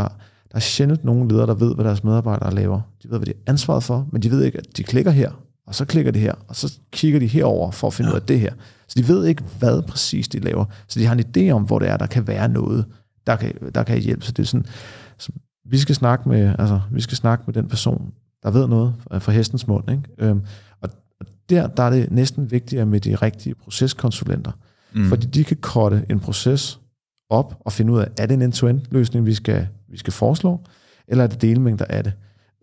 [0.52, 2.82] der er sjældent nogen ledere, der ved, hvad deres medarbejdere laver.
[3.04, 5.32] De ved, hvad de er ansvaret for, men de ved ikke, at de klikker her,
[5.68, 8.16] og så klikker de her, og så kigger de herover for at finde ja.
[8.16, 8.54] ud af det her.
[8.88, 10.66] Så de ved ikke, hvad præcis de laver.
[10.88, 12.86] Så de har en idé om, hvor det er, der kan være noget,
[13.28, 14.26] der kan, der kan hjælpe.
[14.26, 14.66] Så det er sådan,
[15.18, 15.32] så
[15.66, 19.32] vi skal snakke med, altså, vi skal snakke med den person, der ved noget fra
[19.32, 19.92] hestens mund.
[19.92, 20.04] Ikke?
[20.18, 20.42] Øhm,
[20.82, 20.90] og
[21.50, 24.52] der, der er det næsten vigtigere med de rigtige proceskonsulenter.
[24.94, 25.06] Mm.
[25.06, 26.80] Fordi de kan korte en proces
[27.30, 30.62] op og finde ud af, er det en end-to-end løsning, vi skal, vi skal foreslå,
[31.08, 32.14] eller er det delmængder af det?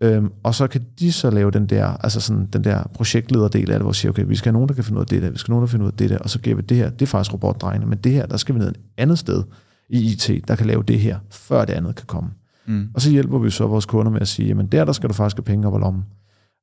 [0.01, 3.79] Øhm, og så kan de så lave den der, altså sådan, den der projektlederdel af
[3.79, 5.21] det, hvor de siger, okay, vi skal have nogen, der kan finde ud af det
[5.21, 6.61] der, vi skal have nogen, der finde ud af det der, og så giver vi
[6.61, 9.19] det her, det er faktisk robotdrejende, men det her, der skal vi ned et andet
[9.19, 9.43] sted
[9.89, 12.29] i IT, der kan lave det her, før det andet kan komme.
[12.65, 12.89] Mm.
[12.93, 15.13] Og så hjælper vi så vores kunder med at sige, jamen der, der skal du
[15.13, 16.03] faktisk have penge op i lommen.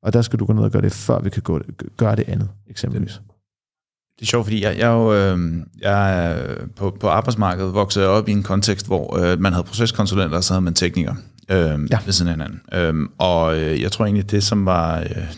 [0.03, 1.61] Og der skal du gå ned og gøre det, før vi kan gå,
[1.97, 3.21] gøre det andet, eksempelvis.
[4.19, 5.39] Det er sjovt, fordi jeg, jeg, jo, øh,
[5.81, 6.37] jeg
[6.77, 10.53] på, på arbejdsmarkedet vokset op i en kontekst, hvor øh, man havde proceskonsulenter, og så
[10.53, 11.17] havde man teknikere
[11.51, 11.99] øh, ja.
[12.05, 12.61] ved siden af hinanden.
[12.73, 15.35] Øh, og øh, jeg tror egentlig, det som var øh,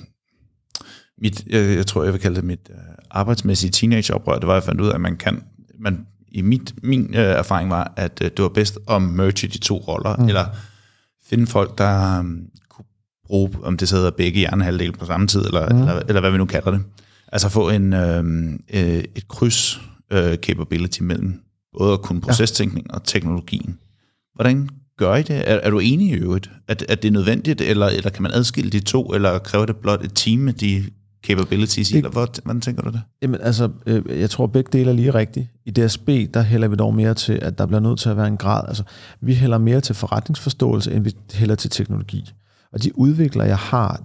[1.18, 2.76] mit, jeg, jeg tror, jeg vil kalde det mit øh,
[3.10, 5.42] arbejdsmæssige teenageoprør, det var, at jeg fandt ud af, at man kan,
[5.78, 9.58] man, i mit, min øh, erfaring var, at øh, det var bedst at merge de
[9.58, 10.28] to roller, mm.
[10.28, 10.46] eller
[11.24, 12.84] finde folk, der um, kunne
[13.26, 15.80] bruge, om det så hedder begge hjernehalvdele på samme tid, eller, mm.
[15.80, 16.80] eller, eller hvad vi nu kalder det.
[17.32, 18.24] Altså få en, øh,
[18.74, 21.42] øh, et kryds øh, capability mellem
[21.78, 22.94] både at kunne procestænkning ja.
[22.94, 23.78] og teknologien.
[24.34, 24.68] Hvordan
[25.02, 25.50] gør I det?
[25.50, 28.32] Er, er du enig i øvrigt, at, at det er nødvendigt, eller, eller kan man
[28.34, 30.84] adskille de to, eller kræver det blot et team med de
[31.26, 32.10] capabilities det, eller
[32.44, 33.00] hvordan tænker du det?
[33.22, 35.46] Jamen altså, øh, jeg tror begge dele er lige rigtigt.
[35.66, 38.26] I DSB, der hælder vi dog mere til, at der bliver nødt til at være
[38.26, 38.82] en grad, altså
[39.20, 42.32] vi hælder mere til forretningsforståelse, end vi hælder til teknologi.
[42.72, 44.02] Og de udviklere, jeg har,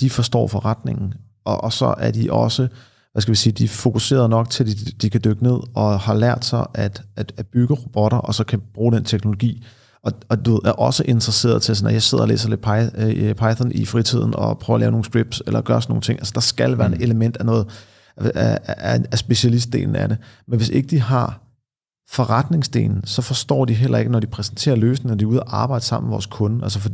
[0.00, 2.68] de forstår forretningen, og, og så er de også,
[3.12, 5.58] hvad skal vi sige, de er fokuseret nok til, at de, de kan dykke ned
[5.74, 9.64] og har lært sig at, at, at bygge robotter, og så kan bruge den teknologi.
[10.04, 13.34] Og, og du er også interesseret til, sådan, at jeg sidder og læser lidt øh,
[13.34, 16.18] Python i fritiden, og prøver at lave nogle scripts, eller gøre sådan nogle ting.
[16.18, 16.94] Altså, der skal være mm.
[16.94, 17.66] et element af noget,
[18.16, 20.18] af, af, af specialistdelen af det.
[20.48, 21.40] Men hvis ikke de har
[22.08, 25.62] forretningsdelen, så forstår de heller ikke, når de præsenterer løsninger, når de er ude og
[25.62, 26.62] arbejde sammen med vores kunde.
[26.62, 26.90] Altså for,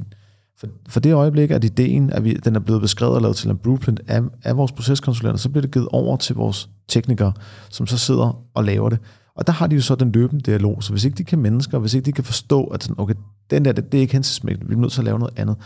[0.59, 3.51] for, for det øjeblik, at ideen, at vi, den er blevet beskrevet og lavet til
[3.51, 7.33] en blueprint af, af vores proceskonsulenter, så bliver det givet over til vores teknikere,
[7.71, 8.99] som så sidder og laver det.
[9.38, 11.79] Og der har de jo så den løbende dialog, så hvis ikke de kan mennesker,
[11.79, 13.14] hvis ikke de kan forstå, at sådan, okay,
[13.51, 15.57] den der, det, det er ikke hensigtsmæssigt, vi er nødt til at lave noget andet,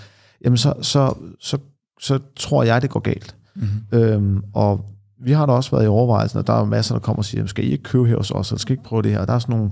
[0.45, 1.59] jamen så, så, så,
[2.01, 3.37] så tror jeg, det går galt.
[3.55, 3.99] Mm-hmm.
[3.99, 4.85] Øhm, og
[5.25, 7.47] vi har da også været i overvejelsen, at der er masser, der kommer og siger,
[7.47, 9.19] skal I ikke købe her hos os, eller skal I ikke prøve det her?
[9.19, 9.71] Og der er sådan nogle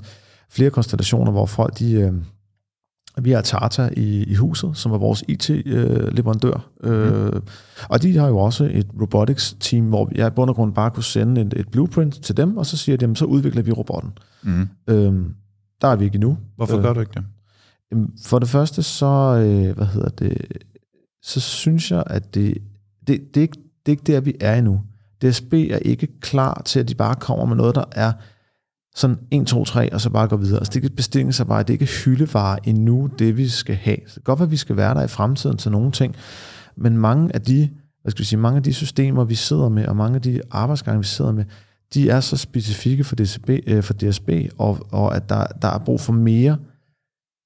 [0.50, 2.12] flere konstellationer, hvor folk, de, øh,
[3.24, 6.68] vi har Tata i, i huset, som er vores IT-leverandør.
[6.82, 7.42] Øh, mm.
[7.88, 11.04] Og de har jo også et robotics-team, hvor jeg i bund og grund bare kunne
[11.04, 14.12] sende et, et blueprint til dem, og så siger de, så udvikler vi robotten.
[14.42, 14.68] Mm.
[14.88, 15.14] Øh,
[15.80, 16.38] der er vi ikke endnu.
[16.56, 17.24] Hvorfor øh, gør du ikke det?
[18.24, 20.46] For det første, så, øh, hvad hedder det,
[21.22, 22.58] så synes jeg, at det,
[23.06, 24.80] det, det, er ikke, det er ikke der, vi er endnu.
[25.22, 28.12] DSB er ikke klar til, at de bare kommer med noget, der er
[29.00, 30.58] sådan 1, 2, 3, og så bare gå videre.
[30.58, 33.96] Altså det er ikke bestillingsarbejde, det er ikke hyldevare endnu, det vi skal have.
[33.96, 36.16] Det kan godt være, at vi skal være der i fremtiden til nogle ting,
[36.76, 37.70] men mange af de,
[38.02, 40.40] hvad skal vi sige, mange af de systemer, vi sidder med, og mange af de
[40.50, 41.44] arbejdsgange, vi sidder med,
[41.94, 45.78] de er så specifikke for DSB, øh, for DSB og, og at der, der er
[45.78, 46.58] brug for mere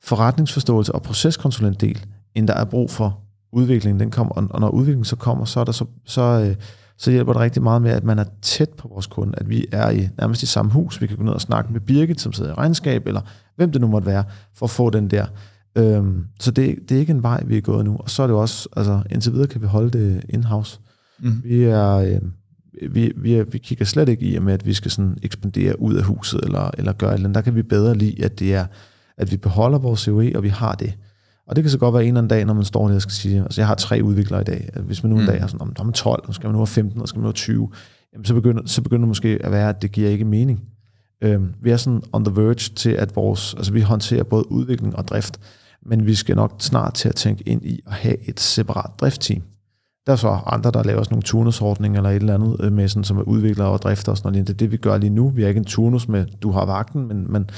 [0.02, 3.20] forretningsforståelse og proceskonsulentdel, end der er brug for
[3.52, 4.00] udviklingen.
[4.00, 6.56] Den kommer, og når udviklingen så kommer, så er der så, så øh,
[6.98, 9.66] så hjælper det rigtig meget med, at man er tæt på vores kunde, at vi
[9.72, 11.00] er i nærmest i samme hus.
[11.00, 13.20] Vi kan gå ned og snakke med Birgit, som sidder i regnskab, eller
[13.56, 15.26] hvem det nu måtte være, for at få den der.
[15.76, 17.96] Øhm, så det, det er ikke en vej, vi er gået nu.
[17.96, 20.80] Og så er det også, altså indtil videre kan vi holde det in-house.
[21.18, 21.42] Mm.
[21.44, 21.94] Vi er...
[21.94, 22.20] Øh,
[22.90, 26.04] vi, vi, vi kigger slet ikke i, med, at vi skal sådan ekspandere ud af
[26.04, 28.66] huset, eller, eller gøre eller Der kan vi bedre lide, at det er,
[29.16, 30.94] at vi beholder vores COE, og vi har det.
[31.46, 33.02] Og det kan så godt være en eller anden dag, når man står der og
[33.02, 35.26] skal sige, altså jeg har tre udviklere i dag, hvis man nu en mm.
[35.26, 37.26] dag har sådan, om, 12, så skal man nu have 15, og skal man nu
[37.26, 37.68] have 20,
[38.12, 40.60] jamen så begynder, så begynder det måske at være, at det giver ikke mening.
[41.22, 44.96] Øhm, vi er sådan on the verge til, at vores, altså vi håndterer både udvikling
[44.96, 45.40] og drift,
[45.86, 49.42] men vi skal nok snart til at tænke ind i at have et separat driftteam.
[50.06, 52.88] Der er så andre, der laver sådan nogle turnusordninger eller et eller andet øh, med
[52.88, 54.46] sådan, som er udviklere og drifter og sådan noget.
[54.46, 55.28] Det er det, vi gør lige nu.
[55.28, 57.50] Vi er ikke en turnus med, du har vagten, men, men,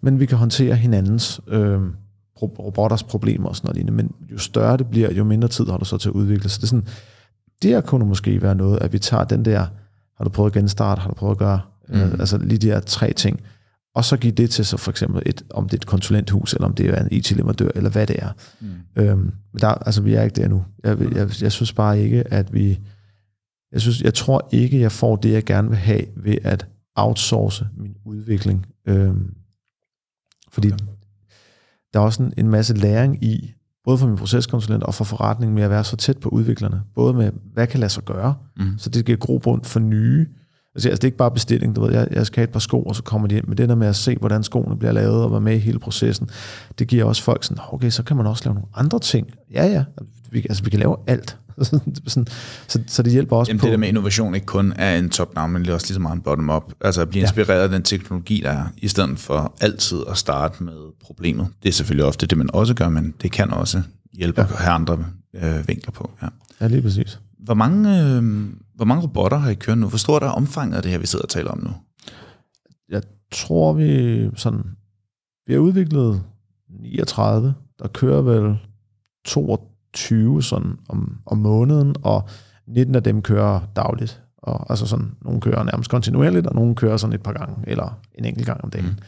[0.00, 1.80] men vi kan håndtere hinandens øh,
[2.42, 5.84] robotters problemer og sådan noget Men jo større det bliver, jo mindre tid har du
[5.84, 6.48] så til at udvikle.
[6.48, 6.86] Så det er sådan,
[7.62, 9.66] der kunne måske være noget, at vi tager den der,
[10.16, 11.94] har du prøvet at genstarte, har du prøvet at gøre, mm.
[11.94, 13.40] øh, altså lige de her tre ting,
[13.94, 16.66] og så give det til så for eksempel, et, om det er et konsulenthus, eller
[16.66, 18.32] om det er en IT-leverandør, eller hvad det er.
[18.60, 18.68] Mm.
[18.96, 19.18] Øhm,
[19.52, 20.64] men der, altså, vi er ikke der nu.
[20.84, 22.78] Jeg, jeg, jeg, jeg synes bare ikke, at vi...
[23.72, 27.66] Jeg, synes, jeg tror ikke, jeg får det, jeg gerne vil have, ved at outsource
[27.76, 28.66] min udvikling.
[28.86, 29.34] Øhm,
[30.52, 30.84] fordi okay
[31.94, 33.52] der er også en, en masse læring i,
[33.84, 36.82] både for min proceskonsulent og for forretningen, med at være så tæt på udviklerne.
[36.94, 38.78] Både med, hvad kan lade sig gøre, mm.
[38.78, 40.26] så det giver grobund for nye.
[40.74, 42.60] Altså, altså, det er ikke bare bestilling, du ved, jeg, jeg skal have et par
[42.60, 43.44] sko, og så kommer de ind.
[43.46, 45.78] Men det der med at se, hvordan skoene bliver lavet, og være med i hele
[45.78, 46.30] processen,
[46.78, 49.26] det giver også folk sådan, okay, så kan man også lave nogle andre ting.
[49.52, 49.84] Ja, ja,
[50.30, 51.38] vi, altså vi kan lave alt.
[52.06, 52.26] sådan,
[52.68, 53.66] så, så det hjælper også Jamen, på...
[53.66, 56.00] det der med innovation ikke kun er en top-down, men det er også lige så
[56.00, 56.72] meget en bottom-up.
[56.80, 57.62] Altså at blive inspireret ja.
[57.62, 61.48] af den teknologi, der er, i stedet for altid at starte med problemet.
[61.62, 64.46] Det er selvfølgelig ofte det, man også gør, men det kan også hjælpe ja.
[64.46, 66.10] at have andre øh, vinkler på.
[66.22, 66.28] Ja.
[66.60, 67.20] ja, lige præcis.
[67.38, 69.88] Hvor mange, øh, hvor mange robotter har I kørt nu?
[69.88, 71.70] Hvor stort er omfanget af det her, vi sidder og taler om nu?
[72.88, 74.62] Jeg tror, vi sådan...
[75.46, 76.22] Vi har udviklet
[76.80, 78.58] 39 der kører vel
[79.24, 79.69] 22
[80.40, 82.28] sådan om, om måneden, og
[82.66, 84.22] 19 af dem kører dagligt.
[84.38, 87.98] Og, altså sådan, nogle kører nærmest kontinuerligt, og nogle kører sådan et par gange, eller
[88.14, 89.00] en enkelt gang om dagen.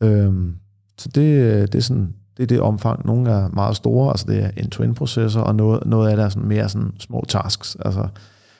[0.00, 0.06] Mm.
[0.06, 0.56] Øhm,
[0.98, 3.06] så det, det, er sådan, det er det omfang.
[3.06, 6.24] Nogle er meget store, altså det er en twin processor og noget, noget af det
[6.24, 7.76] er sådan mere sådan små tasks.
[7.84, 8.08] Altså,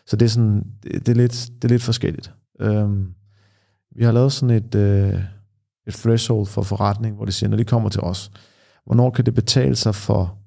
[0.07, 2.33] så det er, sådan, det, det, er lidt, det er lidt forskelligt.
[2.61, 3.15] Øhm,
[3.97, 5.15] vi har lavet sådan et, øh,
[5.87, 8.31] et threshold for forretning, hvor de siger, når de kommer til os,
[8.87, 10.39] hvornår kan det betale sig for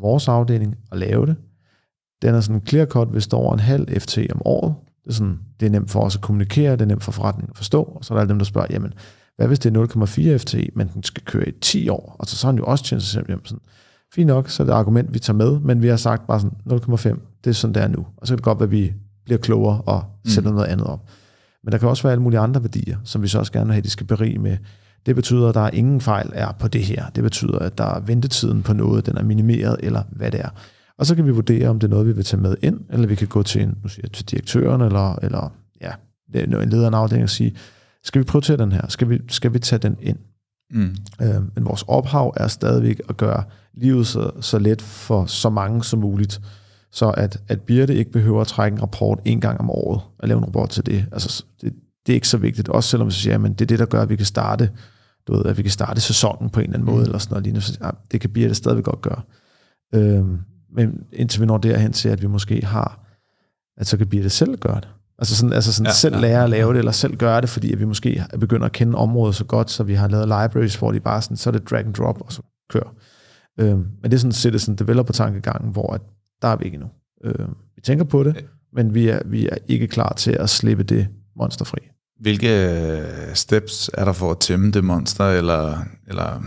[0.00, 1.36] vores afdeling at lave det?
[2.22, 4.74] Den er sådan clear cut, hvis der over en halv FT om året.
[5.04, 7.50] Det er, sådan, det er nemt for os at kommunikere, det er nemt for forretningen
[7.50, 8.92] at forstå, og så er der dem, der spørger, jamen,
[9.36, 12.16] hvad hvis det er 0,4 FT, men den skal køre i 10 år?
[12.18, 13.62] Og så, så har den jo også tjent sig selv hjem sådan.
[14.14, 16.40] Fint nok, så er det et argument, vi tager med, men vi har sagt bare
[16.40, 18.06] sådan 0,5, det er sådan, det er nu.
[18.16, 18.92] Og så kan det godt være, at vi
[19.24, 20.56] bliver klogere og sætter mm.
[20.56, 21.08] noget andet op.
[21.64, 23.72] Men der kan også være alle mulige andre værdier, som vi så også gerne vil
[23.72, 24.56] have, at de skal berige med.
[25.06, 27.08] Det betyder, at der er ingen fejl er på det her.
[27.08, 30.48] Det betyder, at der er ventetiden på noget, den er minimeret, eller hvad det er.
[30.98, 33.06] Og så kan vi vurdere, om det er noget, vi vil tage med ind, eller
[33.06, 35.92] vi kan gå til, en, nu siger jeg, til direktøren, eller, eller ja,
[36.34, 37.56] en leder af en afdeling og sige,
[38.04, 38.88] skal vi prioritere den her?
[38.88, 40.18] Skal vi, skal vi tage den ind?
[40.70, 40.96] Mm.
[41.22, 45.84] Øh, men vores ophav er stadigvæk at gøre livet så, så let for så mange
[45.84, 46.40] som muligt,
[46.92, 50.28] så at, at Birte ikke behøver at trække en rapport en gang om året, og
[50.28, 51.06] lave en rapport til det.
[51.12, 51.72] Altså, det,
[52.06, 54.02] det er ikke så vigtigt, også selvom vi siger, at det er det, der gør,
[54.02, 54.70] at vi kan starte,
[55.26, 57.04] du ved, at vi kan starte sæsonen på en eller anden måde, mm.
[57.04, 57.66] eller sådan noget lignende.
[57.66, 59.22] Så, ja, det kan Birte stadigvæk godt gøre.
[59.94, 60.24] Øh,
[60.76, 63.06] men indtil vi når derhen til, at vi måske har,
[63.76, 64.88] at så kan Birte selv gøre det.
[65.18, 67.72] Altså sådan, altså sådan ja, selv lære at lave det, eller selv gøre det, fordi
[67.72, 70.92] at vi måske begynder at kende området så godt, så vi har lavet libraries, hvor
[70.92, 72.94] de bare sådan, så er det drag and drop, og så kører.
[73.60, 76.00] Øhm, men det er sådan citizen developer-tankegangen, hvor at,
[76.42, 76.90] der er vi ikke endnu.
[77.24, 80.82] Øhm, vi tænker på det, men vi er, vi er ikke klar til at slippe
[80.82, 81.78] det monster fri.
[82.20, 86.42] Hvilke øh, steps er der for at tæmme det monster, eller, eller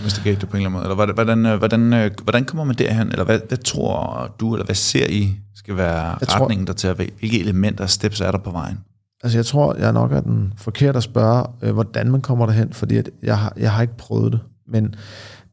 [0.00, 1.02] investigate det på en eller anden måde?
[1.02, 3.08] Eller hvordan, øh, hvordan, øh, hvordan kommer man derhen?
[3.08, 6.88] Eller hvad, hvad tror du, eller hvad ser I skal være jeg retningen der til
[6.88, 8.78] at Hvilke elementer og steps er der på vejen?
[9.22, 12.72] Altså jeg tror, jeg nok er den forkerte at spørge, øh, hvordan man kommer derhen,
[12.72, 14.40] fordi at jeg, har, jeg har ikke prøvet det.
[14.68, 14.94] Men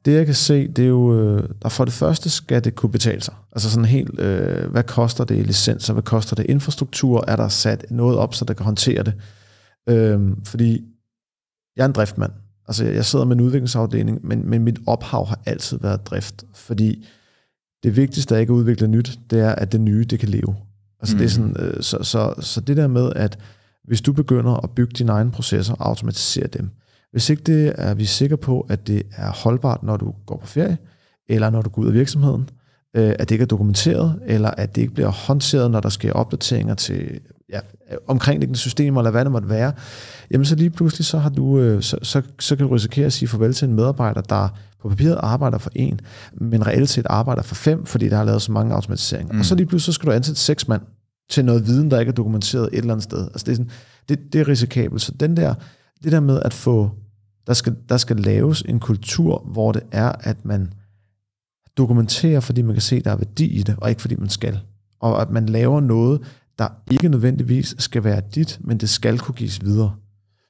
[0.06, 3.22] det jeg kan se, det er jo, øh, for det første skal det kunne betale
[3.22, 3.34] sig.
[3.52, 7.48] Altså sådan helt, øh, hvad koster det i licenser, hvad koster det infrastruktur, er der
[7.48, 9.14] sat noget op, så der kan håndtere det.
[9.90, 10.84] Øh, fordi
[11.76, 12.32] jeg er en driftmand.
[12.68, 17.08] Altså jeg sidder med en udviklingsafdeling, men, men mit ophav har altid været drift, fordi
[17.84, 20.56] det vigtigste er ikke at udvikle nyt, det er, at det nye, det kan leve.
[21.00, 21.18] Altså mm.
[21.18, 23.40] det er sådan, øh, så, så, så det der med, at
[23.84, 26.70] hvis du begynder at bygge dine egne processer og automatisere dem,
[27.12, 30.38] hvis ikke det er vi er sikre på, at det er holdbart, når du går
[30.38, 30.78] på ferie,
[31.30, 32.50] eller når du går ud af virksomheden,
[32.96, 36.14] øh, at det ikke er dokumenteret, eller at det ikke bliver håndteret, når der sker
[36.14, 37.20] opdateringer til
[37.50, 37.60] ja,
[38.08, 39.74] omkringliggende systemer, eller hvad det måtte være,
[40.32, 43.14] jamen så lige pludselig, så, har du, øh, så, så, så kan du risikere at
[43.14, 44.50] sige farvel til en medarbejder, der
[44.82, 46.00] på papiret arbejder for en,
[46.34, 49.34] men reelt set arbejder for fem, fordi der har lavet så mange automatiseringer.
[49.34, 49.40] Mm.
[49.40, 50.82] Og så lige pludselig, så skal du ansætte seks mand
[51.30, 53.28] til noget viden, der ikke er dokumenteret et eller andet sted.
[53.28, 53.72] Altså det er, sådan,
[54.10, 55.02] det, det er risikabelt.
[55.02, 55.54] Så den der,
[56.04, 56.92] det der med at få,
[57.52, 60.74] der skal, der skal laves en kultur, hvor det er, at man
[61.78, 64.30] dokumenterer, fordi man kan se, at der er værdi i det, og ikke fordi man
[64.30, 64.60] skal.
[65.00, 66.22] Og at man laver noget,
[66.60, 69.94] der ikke nødvendigvis skal være dit, men det skal kunne gives videre.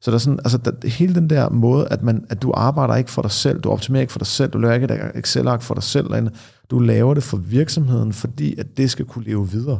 [0.01, 2.95] Så der er sådan, altså der, hele den der måde, at, man, at du arbejder
[2.95, 5.61] ikke for dig selv, du optimerer ikke for dig selv, du laver ikke et Excel-ark
[5.61, 6.29] for dig selv,
[6.69, 9.79] du laver det for virksomheden, fordi at det skal kunne leve videre.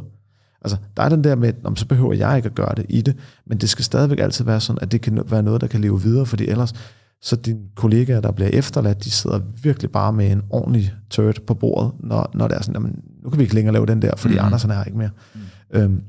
[0.62, 3.00] Altså, der er den der med, om så behøver jeg ikke at gøre det i
[3.00, 5.80] det, men det skal stadigvæk altid være sådan, at det kan være noget, der kan
[5.80, 6.74] leve videre, fordi ellers,
[7.22, 11.54] så dine kollegaer, der bliver efterladt, de sidder virkelig bare med en ordentlig turd på
[11.54, 14.16] bordet, når, når det er sådan, jamen, nu kan vi ikke længere lave den der,
[14.16, 14.44] fordi mm.
[14.44, 15.10] Andersen er her ikke mere.
[15.34, 15.40] Mm.
[15.70, 16.02] Øhm,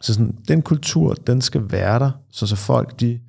[0.00, 3.20] så sådan, den kultur, den skal være der, så så folk, de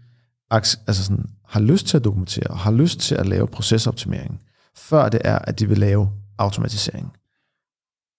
[0.52, 4.42] altså sådan, har lyst til at dokumentere, og har lyst til at lave procesoptimering,
[4.76, 7.12] før det er, at de vil lave automatisering.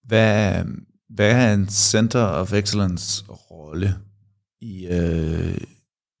[0.03, 0.63] Hvad,
[1.09, 3.95] hvad er en Center of Excellence rolle
[4.61, 5.57] i, øh,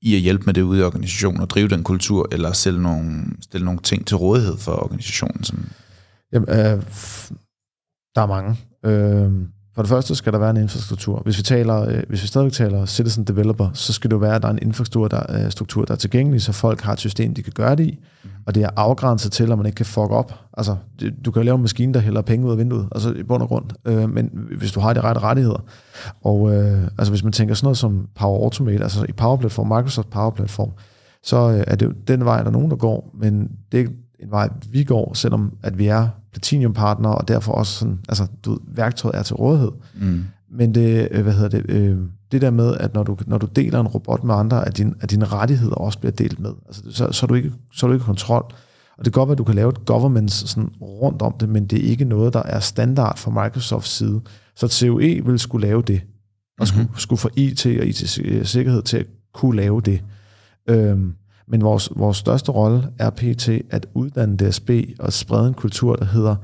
[0.01, 3.25] i at hjælpe med det ude i organisationen, og drive den kultur, eller stille nogle,
[3.41, 5.43] stille nogle ting til rådighed for organisationen?
[5.43, 5.69] Som
[6.33, 6.83] Jamen, øh,
[8.15, 8.57] der er mange.
[8.85, 9.31] Øh,
[9.77, 11.21] for det første skal der være en infrastruktur.
[11.23, 14.35] Hvis vi, taler, øh, hvis vi stadig taler citizen developer, så skal det jo være,
[14.35, 16.99] at der er en infrastruktur, der, øh, struktur, der er tilgængelig, så folk har et
[16.99, 18.29] system, de kan gøre det i, mm.
[18.45, 20.33] og det er afgrænset til, at man ikke kan fuck op.
[20.57, 20.75] Altså,
[21.25, 23.41] du kan jo lave en maskine, der hælder penge ud af vinduet, altså i bund
[23.43, 25.63] og grund, øh, men hvis du har de rette rettigheder.
[26.23, 29.67] Og øh, altså, hvis man tænker sådan noget som Power Automate, altså i Power Platform,
[29.67, 30.71] Microsoft Power Platform,
[31.23, 34.31] så øh, er det jo den vej, der er nogen, der går, men det en
[34.31, 39.15] vej, vi går, selvom at vi er Platinum-partner, og derfor også sådan, altså, du, værktøjet
[39.15, 39.71] er til rådighed.
[40.01, 40.23] Mm.
[40.51, 41.97] Men det, øh, hvad hedder det, øh,
[42.31, 44.95] det der med, at når du, når du deler en robot med andre, at, din,
[45.01, 46.51] at dine rettigheder også bliver delt med.
[46.67, 48.45] Altså, så, så, er du ikke, så er du ikke kontrol.
[48.97, 51.49] Og det kan godt være, at du kan lave et governance sådan rundt om det,
[51.49, 54.21] men det er ikke noget, der er standard fra Microsofts side.
[54.55, 56.01] Så COE vil skulle lave det,
[56.59, 56.97] og skulle, mm-hmm.
[56.99, 60.01] skulle få IT og IT-sikkerhed til at kunne lave det.
[60.69, 61.13] Øhm,
[61.47, 63.49] men vores, vores største rolle er pt.
[63.49, 66.35] at uddanne DSB og sprede en kultur, der hedder,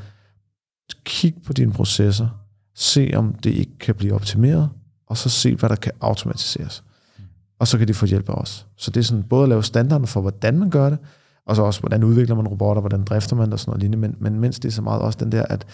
[1.04, 2.28] kig på dine processer,
[2.76, 4.70] se om det ikke kan blive optimeret,
[5.08, 6.84] og så se, hvad der kan automatiseres.
[7.60, 8.68] Og så kan de få hjælp af os.
[8.78, 11.00] Så det er sådan både at lave standarden for, hvordan man gør det,
[11.46, 14.08] og så også, hvordan udvikler man robotter, hvordan drifter man det og sådan noget lignende.
[14.08, 15.66] Men, men mindst det er så meget også den der, at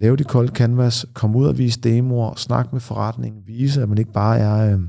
[0.00, 3.98] lave de kolde canvas, komme ud og vise demoer, snakke med forretningen, vise, at man
[3.98, 4.80] ikke bare er øh,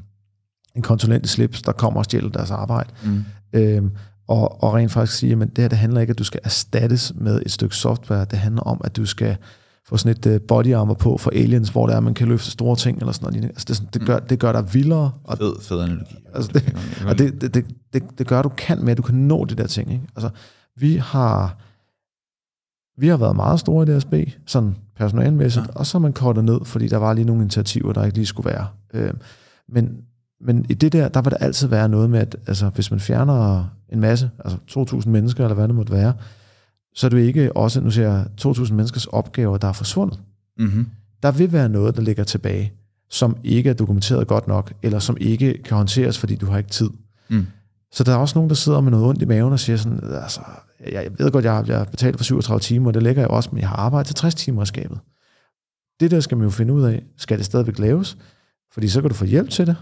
[0.75, 2.89] en konsulent i slips, der kommer og stjæler deres arbejde.
[3.03, 3.23] Mm.
[3.53, 3.91] Øhm,
[4.27, 7.13] og, og rent faktisk sige, at det her det handler ikke, at du skal erstattes
[7.15, 8.25] med et stykke software.
[8.25, 9.37] Det handler om, at du skal
[9.87, 12.27] få sådan et uh, body armor på for aliens, hvor det er, at man kan
[12.27, 13.45] løfte store ting eller sådan noget.
[13.45, 15.11] Altså det, sådan, det, gør, det gør dig vildere.
[15.23, 16.15] Og, fed, fed analogi.
[16.33, 16.75] Altså det,
[17.07, 19.45] og det, det, det, det, det gør, at du kan med, at du kan nå
[19.45, 19.91] de der ting.
[19.93, 20.07] Ikke?
[20.15, 20.29] Altså,
[20.75, 21.57] vi har,
[22.97, 24.13] vi har været meget store i DSB,
[24.47, 25.71] sådan personalmæssigt, ja.
[25.75, 28.25] og så har man kortet ned, fordi der var lige nogle initiativer, der ikke lige
[28.25, 28.67] skulle være.
[28.93, 29.13] Øh,
[29.69, 30.01] men,
[30.43, 32.99] men i det der, der vil der altid være noget med, at altså, hvis man
[32.99, 34.57] fjerner en masse, altså
[35.01, 36.13] 2.000 mennesker, eller hvad det måtte være,
[36.95, 40.19] så er det ikke også, nu ser jeg, 2.000 menneskers opgaver, der er forsvundet.
[40.57, 40.87] Mm-hmm.
[41.23, 42.73] Der vil være noget, der ligger tilbage,
[43.09, 46.69] som ikke er dokumenteret godt nok, eller som ikke kan håndteres, fordi du har ikke
[46.69, 46.89] tid.
[47.29, 47.45] Mm.
[47.91, 49.99] Så der er også nogen, der sidder med noget ondt i maven og siger sådan,
[50.23, 50.41] altså,
[50.91, 53.49] jeg ved godt, jeg har, jeg betalt for 37 timer, og det lægger jeg også,
[53.51, 54.99] men jeg har arbejdet til 60 timer i skabet.
[55.99, 58.17] Det der skal man jo finde ud af, skal det stadigvæk laves?
[58.73, 59.75] Fordi så kan du få hjælp til det,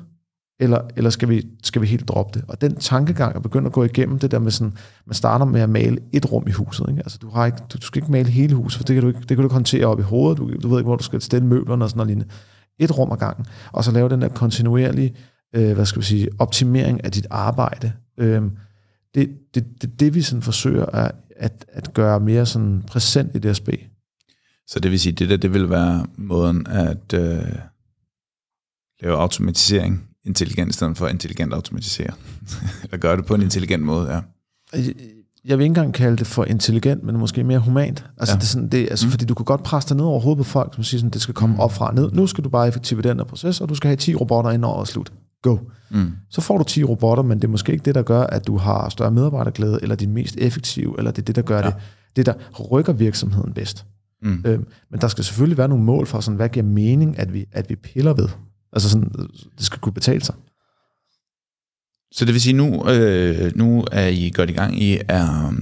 [0.59, 2.45] eller, eller skal, vi, skal vi helt droppe det?
[2.47, 5.61] Og den tankegang at begynde at gå igennem det der med sådan, man starter med
[5.61, 6.85] at male et rum i huset.
[6.89, 6.99] Ikke?
[6.99, 9.07] Altså, du, har ikke, du, du skal ikke male hele huset, for det kan du
[9.07, 10.37] ikke, det kan du ikke håndtere op i hovedet.
[10.37, 12.33] Du, du ved ikke, hvor du skal stille møblerne og sådan noget lignende.
[12.79, 13.45] Et rum ad gangen.
[13.71, 15.15] Og så lave den der kontinuerlige,
[15.55, 17.91] øh, hvad skal vi sige, optimering af dit arbejde.
[18.17, 18.41] Øh,
[19.15, 23.39] det, det, det, det vi sådan forsøger at, at, at gøre mere sådan præsent i
[23.39, 23.69] DSB.
[24.67, 27.55] Så det vil sige, det der, det vil være måden at øh,
[29.01, 32.11] lave automatisering intelligent, i stedet for intelligent automatisere.
[32.83, 34.21] Eller gøre det på en intelligent måde, ja.
[35.45, 38.05] Jeg vil ikke engang kalde det for intelligent, men måske mere humant.
[38.17, 38.37] Altså, ja.
[38.37, 39.11] det er sådan, det, altså mm.
[39.11, 41.21] fordi du kan godt presse dig ned over hovedet på folk, som siger sådan, det
[41.21, 41.59] skal komme mm.
[41.59, 42.11] op fra ned.
[42.11, 44.65] Nu skal du bare effektivere den her proces, og du skal have 10 robotter ind
[44.65, 45.11] over og slut.
[45.41, 45.57] Go.
[45.89, 46.11] Mm.
[46.29, 48.57] Så får du 10 robotter, men det er måske ikke det, der gør, at du
[48.57, 51.65] har større medarbejderglæde, eller din mest effektive, eller det er det, der gør ja.
[51.65, 51.75] det,
[52.15, 52.33] det, der
[52.71, 53.85] rykker virksomheden bedst.
[54.21, 54.41] Mm.
[54.45, 57.45] Øhm, men der skal selvfølgelig være nogle mål for, sådan, hvad giver mening, at vi,
[57.51, 58.27] at vi piller ved.
[58.73, 59.09] Altså sådan,
[59.57, 60.35] det skal kunne betale sig.
[62.11, 64.81] Så det vil sige, nu, øh, nu er I godt i gang.
[64.81, 65.53] I, er,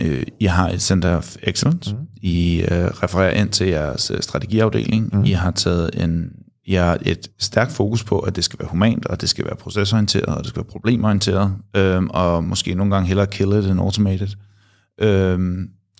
[0.00, 1.94] øh, I har et Center of Excellence.
[1.94, 2.00] Mm.
[2.22, 5.10] I øh, refererer ind til jeres øh, strategiafdeling.
[5.12, 5.24] Mm.
[5.24, 6.30] I har taget en
[6.64, 9.56] I har et stærkt fokus på, at det skal være humant, og det skal være
[9.56, 13.80] procesorienteret, og det skal være problemorienteret, øh, og måske nogle gange hellere kill it and
[13.80, 14.28] automated.
[15.00, 15.38] Øh,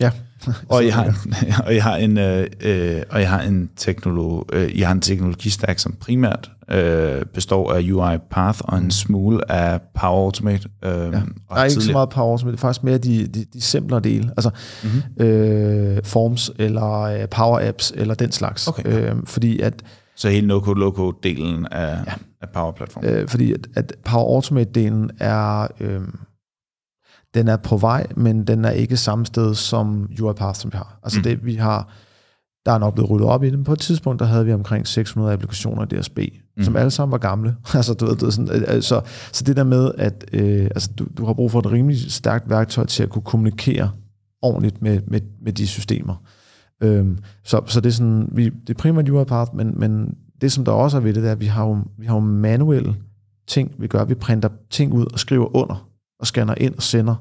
[0.00, 0.10] ja.
[0.68, 1.16] og jeg har,
[1.66, 5.00] og jeg har en øh, øh, og jeg har en teknolog, øh, jeg har en
[5.00, 10.68] teknologistack som primært øh, består af UI Path og en smule af Power Automate.
[10.84, 10.96] Øh, ja.
[10.96, 14.00] Der er ikke så meget Power Automate, det er faktisk mere de, de, de simplere
[14.00, 14.50] dele, altså
[14.84, 15.26] mm-hmm.
[15.26, 19.10] øh, Forms eller øh, Power Apps eller den slags, okay.
[19.10, 19.82] øh, fordi at
[20.18, 22.12] så hele no-code, low-code delen af, ja.
[22.42, 23.04] af Power Platform.
[23.04, 26.00] Øh, fordi at, at Power Automate delen er øh,
[27.36, 30.98] den er på vej, men den er ikke samme sted som UiPath, som vi har.
[31.02, 31.22] Altså mm.
[31.22, 31.88] det, vi har,
[32.66, 33.64] der er nok blevet rullet op i den.
[33.64, 36.18] På et tidspunkt, der havde vi omkring 600 applikationer i DSB,
[36.56, 36.62] mm.
[36.62, 37.56] som alle sammen var gamle.
[37.74, 39.00] altså, du ved, sådan, altså,
[39.32, 42.50] så det der med, at øh, altså, du, du har brug for et rimelig stærkt
[42.50, 43.90] værktøj til at kunne kommunikere
[44.42, 46.14] ordentligt med, med, med de systemer.
[46.82, 50.64] Øhm, så, så det er sådan, vi, det er primært UiPath, men, men det som
[50.64, 52.96] der også er ved det, det er, at vi har jo, vi har jo manuelle
[53.46, 54.04] ting, vi gør.
[54.04, 55.88] Vi printer ting ud og skriver under
[56.20, 57.14] og scanner ind og sender,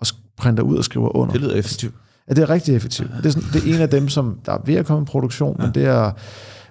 [0.00, 1.32] og printer ud og skriver under.
[1.32, 1.94] Det lyder effektivt.
[2.28, 3.10] Ja, det er rigtig effektivt.
[3.16, 5.04] Det er, sådan, det er en af dem, som der er ved at komme i
[5.04, 5.64] produktion, ja.
[5.64, 6.12] men det er,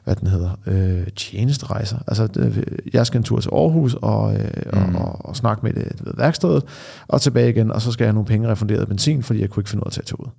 [0.04, 1.97] hvad den hedder, øh, tjenesterejser.
[2.08, 4.95] Altså, det, jeg skal en tur til Aarhus og, øh, mm.
[4.95, 6.63] og, og, og snakke med det ved værkstedet,
[7.08, 9.49] og tilbage igen, og så skal jeg have nogle penge refunderet af benzin, fordi jeg
[9.49, 10.32] kunne ikke finde ud af at tage toget.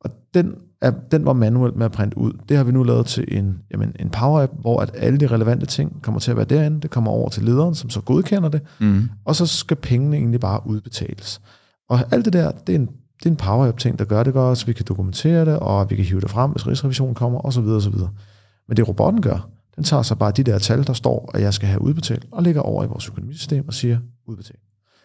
[0.00, 2.32] Og den, er, den var manuelt med at printe ud.
[2.48, 5.66] Det har vi nu lavet til en, jamen, en Power-app, hvor at alle de relevante
[5.66, 6.80] ting kommer til at være derinde.
[6.80, 8.60] Det kommer over til lederen, som så godkender det.
[8.80, 9.08] Mm.
[9.24, 11.40] Og så skal pengene egentlig bare udbetales.
[11.88, 12.86] Og alt det der, det er en,
[13.18, 15.96] det er en Power-app-ting, der gør det godt, så vi kan dokumentere det, og vi
[15.96, 17.66] kan hive det frem, hvis rigsrevisionen kommer, osv.
[17.66, 17.94] osv.
[18.68, 21.54] Men det robotten gør, den tager så bare de der tal, der står, at jeg
[21.54, 24.60] skal have udbetalt, og lægger over i vores økonomisystem og siger udbetalt.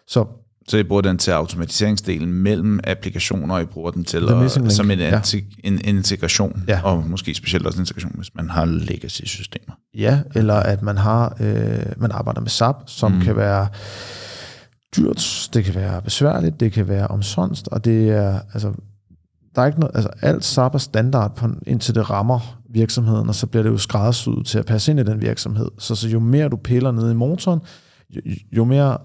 [0.08, 0.26] Så
[0.68, 4.92] så I bruger den til automatiseringsdelen mellem applikationer, og I bruger den til at, som
[4.92, 5.22] en, ja.
[5.64, 6.82] en, integration, ja.
[6.84, 9.74] og måske specielt også en integration, hvis man har legacy-systemer.
[9.94, 13.22] Ja, eller at man har øh, man arbejder med SAP, som mm.
[13.22, 13.68] kan være
[14.98, 18.74] dyrt, det kan være besværligt, det kan være omsonst, og det er, altså,
[19.56, 23.36] der er ikke noget, altså alt SAP er standard, på, indtil det rammer virksomheden, og
[23.36, 25.68] så bliver det jo skræddersyet til at passe ind i den virksomhed.
[25.78, 27.60] Så, så jo mere du piller ned i motoren,
[28.10, 28.98] jo, jo mere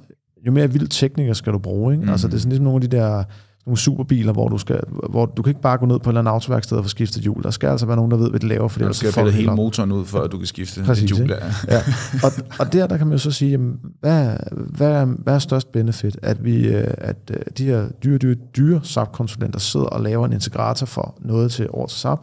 [0.47, 1.95] jo mere vild tekniker skal du bruge.
[1.95, 2.05] Ikke?
[2.05, 2.11] Mm.
[2.11, 3.25] Altså, det er sådan ligesom nogle af de der
[3.69, 4.81] nogle superbiler, hvor du skal,
[5.11, 7.23] hvor du kan ikke bare gå ned på et eller andet autoværksted og få skiftet
[7.23, 7.43] hjul.
[7.43, 9.55] Der skal altså være nogen, der ved, hvad det laver, for det skal pille hele
[9.55, 11.31] motoren ud, for at du kan skifte Præcis, et hjul.
[11.31, 11.37] Ja.
[11.75, 11.83] ja.
[12.23, 15.39] Og, og der, der kan man jo så sige, jamen, hvad, hvad, er, hvad er
[15.39, 16.19] størst benefit?
[16.23, 20.33] At, vi, øh, at øh, de her dyre, dyre, dyre SAP-konsulenter sidder og laver en
[20.33, 22.19] integrator for noget til over til SAP,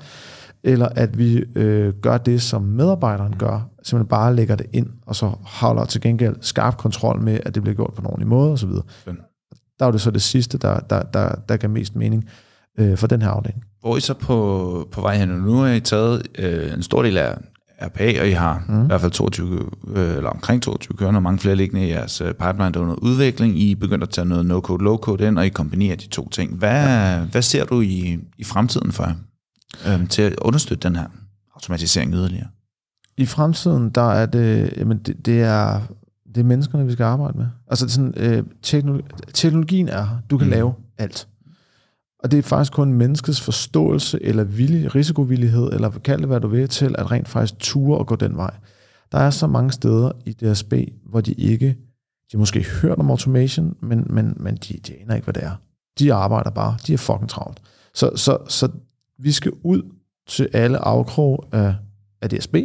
[0.66, 5.16] eller at vi øh, gør det, som medarbejderen gør, simpelthen bare lægger det ind, og
[5.16, 8.52] så holder til gengæld skarp kontrol med, at det bliver gjort på en ordentlig måde
[8.52, 8.70] osv.
[9.80, 12.30] Der var det så det sidste, der, der, der, der gav mest mening
[12.80, 13.64] øh, for den her afdeling.
[13.82, 15.30] Hvor er I så på, på vej hen?
[15.30, 17.38] Nu har I taget øh, en stor del af
[17.82, 18.84] RPA, og I har mm.
[18.84, 22.22] i hvert fald 22, øh, eller omkring 22 kørende, og mange flere liggende i jeres
[22.22, 23.60] øh, pipeline, der er under udvikling.
[23.60, 26.56] I er begyndt at tage noget no-code, low-code ind, og I kombinerer de to ting.
[26.56, 27.20] Hvad, ja.
[27.20, 29.16] hvad ser du i, i fremtiden for
[29.88, 31.08] øh, til at understøtte den her
[31.56, 32.48] automatisering yderligere?
[33.18, 35.82] I fremtiden, der er det, jamen det, det er
[36.36, 37.46] det er menneskerne, vi skal arbejde med.
[37.68, 40.18] Altså sådan, øh, teknologi, teknologien er her.
[40.30, 40.52] Du kan mm.
[40.52, 41.28] lave alt.
[42.24, 46.48] Og det er faktisk kun menneskets forståelse, eller vilje, risikovillighed, eller kald det, hvad du
[46.48, 48.54] vil, til at rent faktisk ture og gå den vej.
[49.12, 50.74] Der er så mange steder i DSB,
[51.06, 51.78] hvor de ikke,
[52.32, 55.56] de måske hørt om automation, men, men, men de, de aner ikke, hvad det er.
[56.00, 57.62] De arbejder bare, de er fucking travlt.
[57.94, 58.70] Så, så, så
[59.20, 59.82] vi skal ud
[60.28, 61.76] til alle afkrog af,
[62.22, 62.56] af DSB,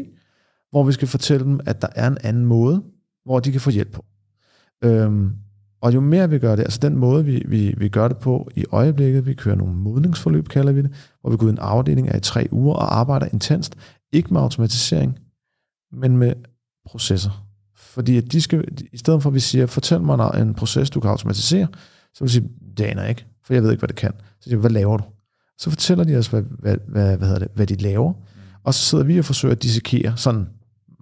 [0.71, 2.83] hvor vi skal fortælle dem, at der er en anden måde,
[3.25, 4.05] hvor de kan få hjælp på.
[4.85, 5.37] Øhm,
[5.81, 8.51] og jo mere vi gør det, altså den måde, vi, vi, vi gør det på
[8.57, 11.59] i øjeblikket, vi kører nogle modningsforløb, kalder vi det, hvor vi går ud i en
[11.59, 13.75] afdeling af i tre uger og arbejder intenst,
[14.13, 15.19] ikke med automatisering,
[15.93, 16.35] men med
[16.87, 17.47] processer.
[17.77, 21.01] Fordi at de skal, i stedet for at vi siger, fortæl mig en proces, du
[21.01, 21.69] kan automatisere,
[22.15, 24.13] så vil de sige, det aner jeg ikke, for jeg ved ikke, hvad det kan.
[24.41, 25.05] Så siger hvad laver du?
[25.61, 28.13] Så fortæller de os, hvad, hvad, hvad, hvad, hedder det, hvad de laver,
[28.65, 30.47] og så sidder vi og forsøger at dissekere sådan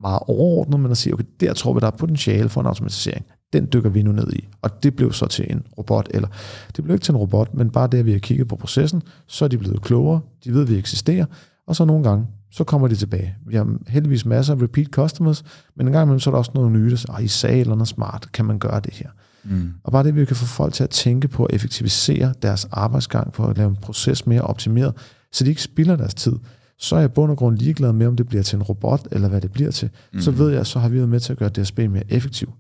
[0.00, 3.26] meget overordnet, men at sige, okay, der tror vi, der er potentiale for en automatisering.
[3.52, 4.48] Den dykker vi nu ned i.
[4.62, 6.28] Og det blev så til en robot, eller
[6.76, 9.02] det blev ikke til en robot, men bare det, at vi har kigget på processen,
[9.26, 11.26] så er de blevet klogere, de ved, at vi eksisterer,
[11.66, 13.36] og så nogle gange, så kommer de tilbage.
[13.46, 15.44] Vi har heldigvis masser af repeat customers,
[15.76, 17.74] men en gang imellem, så er der også noget nyt, der siger, I sagde eller
[17.74, 19.10] noget smart, kan man gøre det her?
[19.48, 19.72] Mm.
[19.84, 23.34] Og bare det, vi kan få folk til at tænke på at effektivisere deres arbejdsgang,
[23.34, 24.94] for at lave en proces mere optimeret,
[25.32, 26.32] så de ikke spilder deres tid
[26.78, 29.28] så er jeg bund og grund ligeglad med, om det bliver til en robot, eller
[29.28, 29.90] hvad det bliver til.
[30.12, 30.20] Mm.
[30.20, 32.52] Så ved jeg, så har vi været med til at gøre DSB mere effektiv.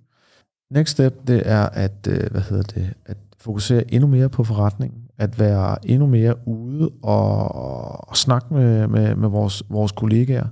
[0.70, 4.98] Next step, det er at, øh, hvad hedder det, at fokusere endnu mere på forretningen,
[5.18, 10.46] at være endnu mere ude og, og snakke med, med, med vores, vores kollegaer.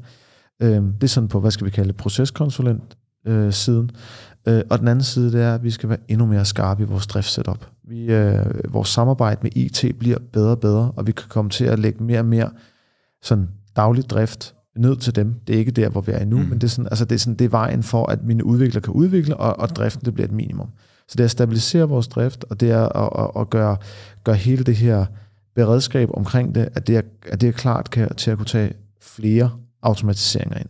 [0.63, 3.91] Øh, det er sådan på, hvad skal vi kalde proceskonsulent øh, siden.
[4.49, 6.87] Øh, og den anden side, det er, at vi skal være endnu mere skarpe i
[6.87, 7.67] vores driftsetup.
[7.85, 11.65] Vi, øh, vores samarbejde med IT bliver bedre og bedre, og vi kan komme til
[11.65, 12.51] at lægge mere og mere
[13.23, 15.35] sådan daglig drift ned til dem.
[15.47, 16.45] Det er ikke der, hvor vi er nu, mm.
[16.45, 18.83] men det er, sådan, altså det, er sådan, det er vejen for, at mine udviklere
[18.83, 20.69] kan udvikle, og, og driften det bliver et minimum.
[21.09, 23.77] Så det er at stabilisere vores drift, og det er at, at, at gøre,
[24.25, 25.07] gøre hele det her
[25.55, 28.73] beredskab omkring det, at det er, at det er klart kan, til at kunne tage
[29.01, 29.51] flere
[29.83, 30.69] automatiseringer ind.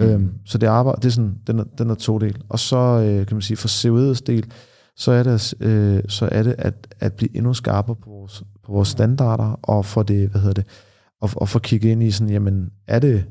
[0.00, 0.06] Mm.
[0.06, 2.42] Øhm, så det, arbejde, det er sådan, den er, den er to del.
[2.48, 4.46] Og så øh, kan man sige, for COE's del,
[4.96, 8.72] så er det, øh, så er det at, at blive endnu skarpere på vores, på
[8.72, 10.66] vores standarder, og for det, hvad hedder det,
[11.20, 13.24] og, og få kigget ind i sådan, jamen, er det,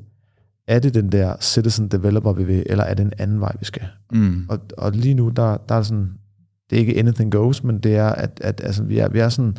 [0.68, 3.66] er det den der citizen developer, vi vil, eller er det en anden vej, vi
[3.66, 3.88] skal?
[4.12, 4.46] Mm.
[4.50, 6.10] Og, og lige nu, der, der er sådan,
[6.70, 9.30] det er ikke anything goes, men det er, at, at altså, vi, er, vi er
[9.30, 9.58] sådan,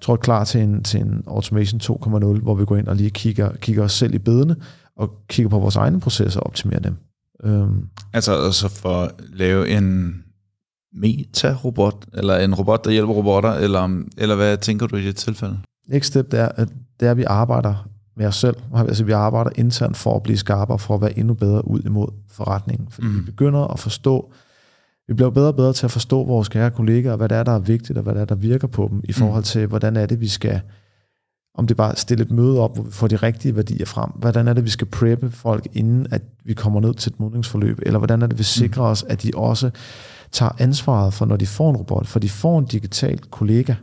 [0.00, 3.10] tror jeg, klar til en, til en automation 2.0, hvor vi går ind og lige
[3.10, 4.56] kigger, kigger os selv i bedene,
[4.98, 6.96] og kigger på vores egne processer og optimerer dem.
[7.44, 10.14] Um, altså, altså for at lave en
[10.92, 15.58] meta-robot, eller en robot, der hjælper robotter, eller, eller hvad tænker du i det tilfælde?
[15.88, 16.68] Next step, det er, at
[17.00, 18.56] det er, at vi arbejder med os selv.
[18.74, 22.08] Altså, vi arbejder internt for at blive skarpere, for at være endnu bedre ud imod
[22.30, 22.88] forretningen.
[22.90, 23.16] Fordi mm.
[23.16, 24.32] vi begynder at forstå,
[25.08, 27.52] vi bliver bedre og bedre til at forstå vores kære kollegaer, hvad det er, der
[27.52, 29.44] er vigtigt, og hvad det er, der virker på dem, i forhold mm.
[29.44, 30.60] til, hvordan er det, vi skal,
[31.58, 34.10] om det bare stille et møde op, hvor vi får de rigtige værdier frem.
[34.14, 37.78] Hvordan er det, vi skal preppe folk, inden at vi kommer ned til et modningsforløb?
[37.82, 39.70] Eller hvordan er det, vi sikrer os, at de også
[40.32, 43.74] tager ansvaret for, når de får en robot, for de får en digital kollega,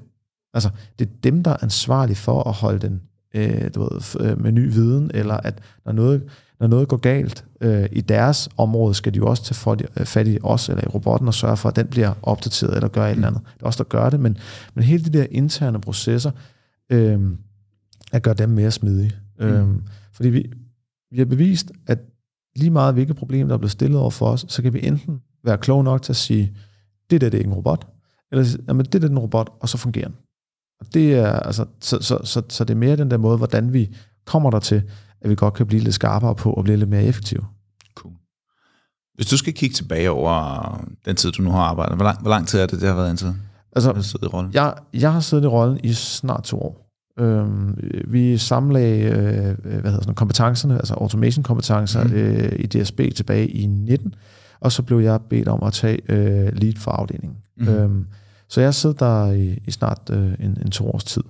[0.55, 0.69] Altså,
[0.99, 3.01] det er dem, der er ansvarlige for at holde den
[3.35, 6.23] øh, du ved, øh, med ny viden, eller at når noget,
[6.59, 10.27] når noget går galt øh, i deres område, skal de jo også tage øh, fat
[10.27, 13.11] i os eller i robotten og sørge for, at den bliver opdateret eller gør et
[13.11, 13.41] eller andet.
[13.53, 14.37] Det er også der gør det, men,
[14.73, 16.31] men hele de der interne processer,
[16.91, 17.19] øh,
[18.11, 19.15] at gøre dem mere smidige.
[19.39, 19.45] Mm.
[19.45, 19.67] Øh,
[20.13, 20.51] fordi vi,
[21.11, 21.99] vi har bevist, at
[22.55, 25.21] lige meget hvilke problemer, der er blevet stillet over for os, så kan vi enten
[25.43, 26.57] være kloge nok til at sige,
[27.09, 27.87] det der det er ikke en robot,
[28.31, 30.15] eller jamen det er den robot, og så fungerer den.
[30.79, 33.73] Og det er, altså, så, så, så, så det er mere den der måde, hvordan
[33.73, 33.95] vi
[34.25, 34.83] kommer der til,
[35.21, 37.45] at vi godt kan blive lidt skarpere på og blive lidt mere effektive.
[37.95, 38.13] Cool.
[39.15, 42.29] Hvis du skal kigge tilbage over den tid, du nu har arbejdet, hvor lang, hvor
[42.29, 43.33] lang tid er det, det har været indtil?
[43.75, 44.53] Altså, du har siddet i rollen?
[44.53, 46.84] Jeg, jeg har siddet i rollen i snart to år.
[47.19, 52.13] Øhm, vi samlagde øh, hvad hedder sådan, kompetencerne, altså automation-kompetencer mm.
[52.13, 54.15] øh, i DSB tilbage i 19,
[54.59, 57.37] og så blev jeg bedt om at tage øh, lead for afdelingen.
[57.57, 57.67] Mm.
[57.67, 58.07] Øhm,
[58.49, 61.23] så jeg har siddet der i, i snart øh, en, en to års tid.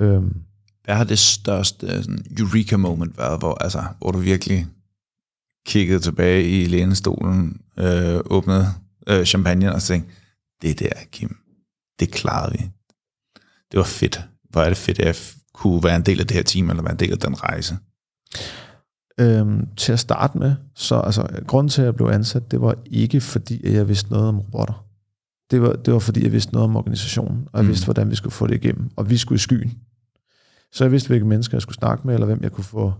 [0.00, 0.36] Øhm,
[0.84, 4.66] Hvad har det største sådan, eureka-moment været, hvor, altså, hvor du virkelig
[5.66, 8.66] kiggede tilbage i lænestolen, øh, åbnede
[9.08, 10.12] øh, champagne og tænkte,
[10.62, 11.36] det der, Kim,
[12.00, 12.70] det klarede vi.
[13.72, 14.28] Det var fedt.
[14.54, 15.14] Hvor er det fedt, at jeg
[15.54, 17.76] kunne være en del af det her team, eller være en del af den rejse.
[19.20, 22.74] Øhm, til at starte med, så altså, grunden til, at jeg blev ansat, det var
[22.86, 24.86] ikke fordi, at jeg vidste noget om robotter.
[25.50, 27.68] Det var, det var fordi, jeg vidste noget om organisationen, og jeg mm.
[27.68, 28.90] vidste, hvordan vi skulle få det igennem.
[28.96, 29.72] Og vi skulle i skyen.
[30.72, 32.92] Så jeg vidste, hvilke mennesker jeg skulle snakke med, eller hvem jeg kunne få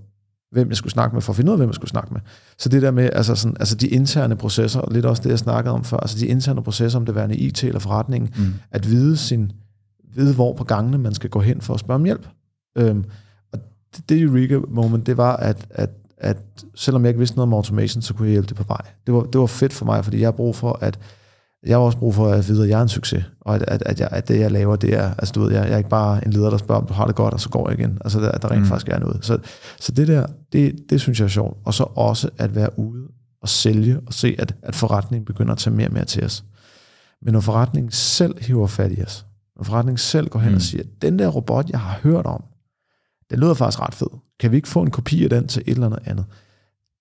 [0.55, 2.20] hvem jeg skulle snakke med, for at finde ud af, hvem jeg skulle snakke med.
[2.59, 5.38] Så det der med, altså, sådan, altså de interne processer, og lidt også det, jeg
[5.38, 8.55] snakkede om før, altså de interne processer, om det værende IT eller forretningen, mm.
[8.70, 9.52] at vide, sin,
[10.16, 12.26] vide, hvor på gangene man skal gå hen for at spørge om hjælp.
[12.78, 13.04] Øhm,
[13.52, 13.58] og
[13.96, 16.38] det, det Eureka moment, det var, at, at, at
[16.74, 18.82] selvom jeg ikke vidste noget om automation, så kunne jeg hjælpe det på vej.
[19.06, 20.98] Det var, det var fedt for mig, fordi jeg har brug for, at
[21.66, 23.82] jeg har også brug for at vide, at jeg er en succes, og at, at,
[23.86, 25.90] at, jeg, at det, jeg laver, det er, altså du ved, jeg, jeg er ikke
[25.90, 27.98] bare en leder, der spørger, om du har det godt, og så går jeg igen.
[28.04, 28.66] Altså, at der rent mm.
[28.66, 29.24] faktisk er noget.
[29.24, 29.38] Så,
[29.80, 31.58] så det der, det, det synes jeg er sjovt.
[31.64, 33.08] Og så også at være ude
[33.42, 36.44] og sælge, og se, at, at forretningen begynder at tage mere og mere til os.
[37.22, 39.26] Men når forretningen selv hiver fat i os,
[39.57, 40.57] når forretningen selv går hen mm.
[40.57, 42.44] og siger, den der robot, jeg har hørt om,
[43.30, 44.07] den lyder faktisk ret fed.
[44.40, 46.24] Kan vi ikke få en kopi af den til et eller andet andet?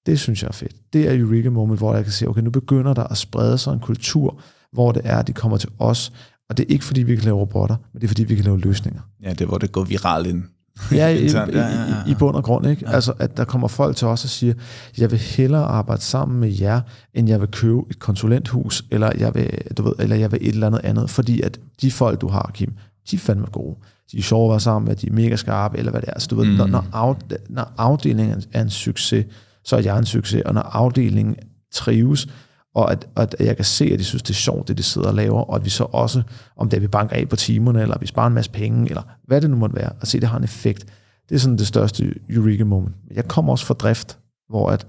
[0.05, 0.75] Det synes jeg er fedt.
[0.93, 3.73] Det er Eureka Moment, hvor jeg kan sige, okay, nu begynder der at sprede sig
[3.73, 4.39] en kultur,
[4.71, 6.13] hvor det er, at de kommer til os.
[6.49, 8.43] Og det er ikke, fordi vi kan lave robotter, men det er, fordi vi kan
[8.43, 9.01] lave løsninger.
[9.21, 10.43] Ja, det er, hvor det går viralt ind.
[10.91, 12.03] Ja, i, ja, ja, ja.
[12.07, 12.67] i, i bund og grund.
[12.67, 12.85] Ikke?
[12.85, 12.95] Ja.
[12.95, 14.53] Altså, at der kommer folk til os og siger,
[14.97, 16.81] jeg vil hellere arbejde sammen med jer,
[17.13, 20.53] end jeg vil købe et konsulenthus, eller jeg vil, du ved, eller jeg vil et
[20.53, 21.09] eller andet andet.
[21.09, 22.73] Fordi at de folk, du har, Kim,
[23.11, 23.75] de er fandme gode.
[24.11, 26.13] De er sjove at være sammen med, de er mega skarpe, eller hvad det er.
[26.13, 26.51] Altså, du ved, mm.
[26.51, 27.15] når, når, af,
[27.49, 29.25] når afdelingen er en succes,
[29.65, 31.35] så er jeg en succes, og når afdelingen
[31.71, 32.27] trives,
[32.75, 35.07] og at, at jeg kan se, at de synes, det er sjovt, det de sidder
[35.07, 36.23] og laver, og at vi så også,
[36.57, 39.01] om det er, vi banker af på timerne, eller vi sparer en masse penge, eller
[39.27, 40.85] hvad det nu måtte være, at se, at det har en effekt.
[41.29, 42.95] Det er sådan det største eureka moment.
[43.11, 44.19] Jeg kommer også fra drift,
[44.49, 44.87] hvor at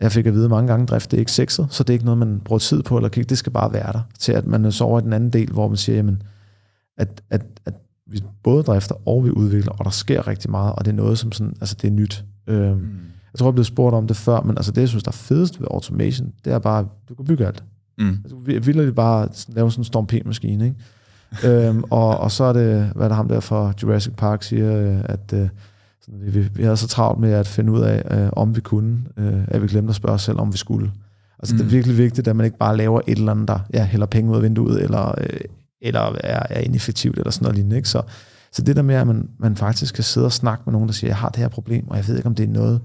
[0.00, 1.94] jeg fik at vide mange gange, at drift det er ikke sexet, så det er
[1.94, 4.46] ikke noget, man bruger tid på, eller kigge, det skal bare være der, til at
[4.46, 6.22] man så over i den anden del, hvor man siger, jamen,
[6.98, 7.74] at, at, at
[8.06, 11.18] vi både drifter og vi udvikler, og der sker rigtig meget, og det er noget,
[11.18, 12.24] som sådan, altså det er nyt.
[12.46, 15.04] Øhm, mm jeg tror, jeg blev spurgt om det før, men altså det, jeg synes,
[15.04, 17.64] der er fedest ved automation, det er bare, du kan bygge alt.
[17.98, 18.18] Mm.
[18.24, 20.76] Altså, vi vil bare lave sådan en Storm P-maskine, ikke?
[21.68, 25.00] øhm, og, og så er det, hvad der ham der fra Jurassic Park siger, øh,
[25.04, 25.48] at øh,
[26.00, 28.98] sådan, vi, vi havde så travlt med at finde ud af, øh, om vi kunne,
[29.16, 30.92] øh, at vi glemte at spørge os selv, om vi skulle.
[31.38, 31.58] Altså mm.
[31.58, 31.72] det er mm.
[31.72, 34.36] virkelig vigtigt, at man ikke bare laver et eller andet, der ja, hælder penge ud
[34.36, 35.40] af vinduet, eller, øh,
[35.80, 37.76] eller er, er ineffektivt, eller sådan noget lignende.
[37.76, 37.88] Ikke?
[37.88, 38.02] Så,
[38.52, 40.94] så det der med, at man, man faktisk kan sidde og snakke med nogen, der
[40.94, 42.80] siger, jeg har det her problem, og jeg ved ikke, om det er noget,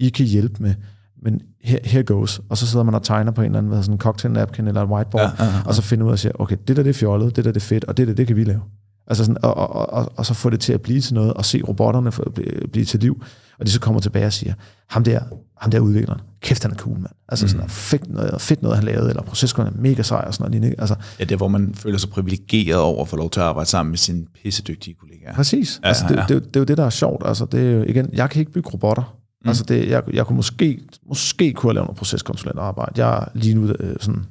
[0.00, 0.74] i kan hjælpe med,
[1.22, 2.40] men her, here goes.
[2.48, 4.68] Og så sidder man og tegner på en eller anden hvad, sådan en cocktail napkin
[4.68, 5.62] eller et whiteboard, ja, ja, ja.
[5.64, 7.52] og så finder ud af at sige, okay, det der det er fjollet, det der
[7.52, 8.60] det er fedt, og det der det kan vi lave.
[9.06, 11.44] Altså sådan, og, og, og, og så få det til at blive til noget, og
[11.44, 13.22] se robotterne for, blive, blive til liv,
[13.58, 14.54] og de så kommer tilbage og siger,
[14.88, 15.20] ham der,
[15.56, 17.12] ham der udvikleren, kæft han er cool, mand.
[17.28, 17.48] Altså mm.
[17.48, 20.74] sådan, fedt noget, fedt noget, han lavede, eller proceskoden er mega sej, og sådan noget.
[20.78, 23.46] Altså, ja, det er, hvor man føler sig privilegeret over at få lov til at
[23.46, 25.34] arbejde sammen med sine pissedygtige kollegaer.
[25.34, 25.80] Præcis.
[25.82, 26.20] Ja, altså, det, ja.
[26.20, 27.22] Det, det, det, er jo det, der er sjovt.
[27.26, 29.17] Altså, det er jo, igen, jeg kan ikke bygge robotter.
[29.42, 29.48] Mm.
[29.48, 33.06] Altså det, jeg, jeg kunne måske, måske kunne have lavet noget proceskonsulentarbejde.
[33.06, 34.24] Jeg er lige nu øh, sådan,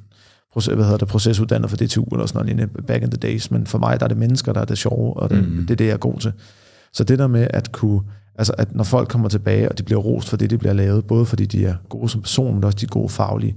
[0.52, 3.66] proces, hvad hedder det, procesuddannet for DTU eller sådan noget, back in the days, men
[3.66, 5.60] for mig der er det mennesker, der er det sjove, og det, mm.
[5.60, 6.32] det er det, jeg er god til.
[6.92, 8.00] Så det der med at kunne,
[8.34, 11.04] altså at når folk kommer tilbage, og de bliver rost for det, de bliver lavet,
[11.04, 13.56] både fordi de er gode som person, men også de er gode faglige,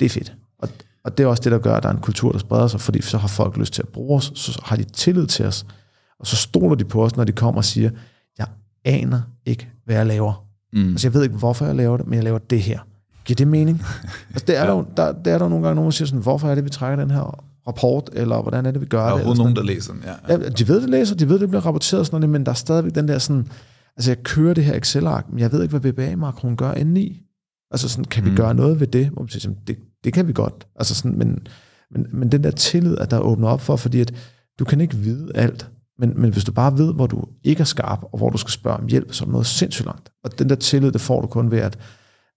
[0.00, 0.34] det er fedt.
[0.58, 0.68] Og,
[1.04, 2.80] og det er også det, der gør, at der er en kultur, der spreder sig,
[2.80, 5.66] fordi så har folk lyst til at bruge os, så har de tillid til os,
[6.20, 7.90] og så stoler de på os, når de kommer og siger,
[8.38, 8.46] jeg
[8.84, 10.47] aner ikke, hvad jeg laver.
[10.72, 10.90] Mm.
[10.90, 12.78] Altså, jeg ved ikke, hvorfor jeg laver det, men jeg laver det her.
[13.24, 13.82] Giver det mening?
[14.34, 14.70] altså, det er, ja.
[14.70, 16.70] der, der, der er der nogle gange nogen, der siger sådan, hvorfor er det, vi
[16.70, 19.24] trækker den her rapport, eller hvordan er det, vi gør det?
[19.24, 20.34] Der er nogen, der læser den, ja.
[20.34, 20.48] ja.
[20.48, 22.94] De ved, det læser, de ved, det bliver rapporteret sådan noget, men der er stadigvæk
[22.94, 23.48] den der sådan,
[23.96, 27.22] altså jeg kører det her Excel-ark, men jeg ved ikke, hvad BBA-makroen gør indeni.
[27.70, 28.36] Altså sådan, kan vi mm.
[28.36, 29.08] gøre noget ved det?
[29.08, 30.66] Hvor man siger, det, det kan vi godt.
[30.76, 31.38] Altså sådan, men,
[31.90, 34.14] men, men den der tillid, at der åbner op for, fordi at
[34.58, 35.68] du kan ikke vide alt.
[35.98, 38.50] Men, men hvis du bare ved, hvor du ikke er skarp, og hvor du skal
[38.50, 40.10] spørge om hjælp, så er det noget sindssygt langt.
[40.24, 41.78] Og den der tillid, det får du kun ved, at,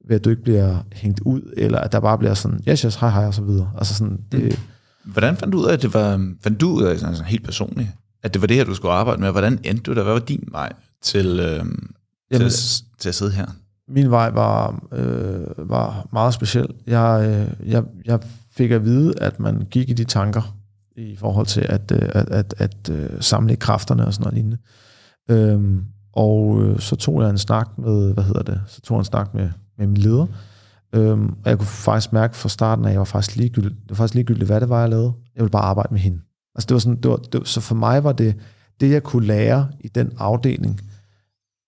[0.07, 2.95] ved at du ikke bliver hængt ud, eller at der bare bliver sådan, yes, yes,
[2.95, 3.71] hej, hej, og så videre.
[3.77, 5.11] Altså sådan, det, mm.
[5.11, 7.43] Hvordan fandt du ud af, at det var, fandt du ud af, sådan, sådan helt
[7.43, 7.89] personligt,
[8.23, 9.31] at det var det her, du skulle arbejde med?
[9.31, 10.03] Hvordan endte du der?
[10.03, 11.69] Hvad var din vej til, øh, Jamen,
[12.31, 12.53] til, at,
[12.99, 13.45] til at sidde her?
[13.87, 16.67] Min vej var, øh, var meget speciel.
[16.87, 18.19] Jeg, øh, jeg, jeg
[18.51, 20.57] fik at vide, at man gik i de tanker
[20.97, 24.57] i forhold til at, øh, at, at, at, at samle kræfterne og sådan noget lignende.
[25.29, 28.99] Øhm, og øh, så tog jeg en snak med, hvad hedder det, så tog jeg
[28.99, 30.27] en snak med, med min leder,
[30.95, 33.95] øhm, og jeg kunne faktisk mærke fra starten, at jeg var faktisk ligegyldig, det var
[33.95, 35.13] faktisk ligegyldigt, hvad det var, jeg lavede.
[35.35, 36.19] Jeg ville bare arbejde med hende.
[36.55, 38.35] Altså det var sådan, det var, det var, så for mig var det,
[38.81, 40.81] det jeg kunne lære i den afdeling,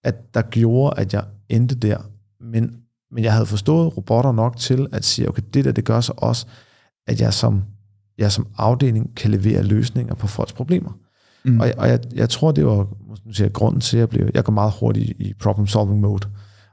[0.04, 1.98] at der gjorde, at jeg endte der.
[2.40, 2.76] Men,
[3.12, 6.14] men jeg havde forstået robotter nok til at sige, okay, det der, det gør så
[6.18, 6.46] også,
[7.08, 7.64] at jeg som,
[8.18, 10.98] jeg som afdeling kan levere løsninger på folks problemer.
[11.46, 11.60] Mm.
[11.60, 12.88] Og, jeg, og jeg, jeg tror, det var
[13.26, 16.00] nu siger jeg, grunden til, at jeg blev, jeg går meget hurtigt i problem solving
[16.00, 16.28] mode.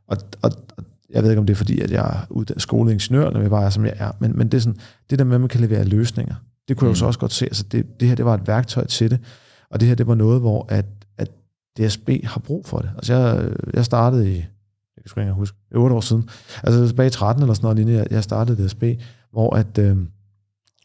[0.08, 3.26] Og, og, og jeg ved ikke, om det er fordi, at jeg er uddannet skoleingeniør,
[3.26, 4.78] eller jeg bare er, som jeg er, men, men det, er sådan,
[5.10, 6.34] det der med, at man kan levere løsninger,
[6.68, 6.88] det kunne mm.
[6.88, 7.06] jeg jo så mm.
[7.06, 7.44] også godt se.
[7.44, 9.20] Altså det, det her, det var et værktøj til det,
[9.70, 10.86] og det her, det var noget, hvor at,
[11.18, 11.30] at
[11.78, 12.90] DSB har brug for det.
[12.96, 14.34] Altså jeg, jeg startede i,
[14.96, 16.28] jeg kan ikke huske, 8 år siden,
[16.62, 18.84] altså tilbage i 13 eller sådan noget lignende, jeg startede DSB,
[19.32, 19.96] hvor, at, øh,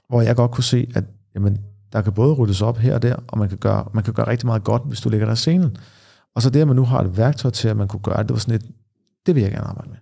[0.10, 1.03] hvor jeg godt kunne se, at
[1.36, 1.60] jamen,
[1.93, 4.28] der kan både rulles op her og der, og man kan gøre, man kan gøre
[4.28, 5.78] rigtig meget godt, hvis du ligger der i scenen.
[6.36, 8.28] Og så det, at man nu har et værktøj til, at man kunne gøre det,
[8.28, 8.66] det var sådan et,
[9.26, 9.97] det vil jeg gerne arbejde med.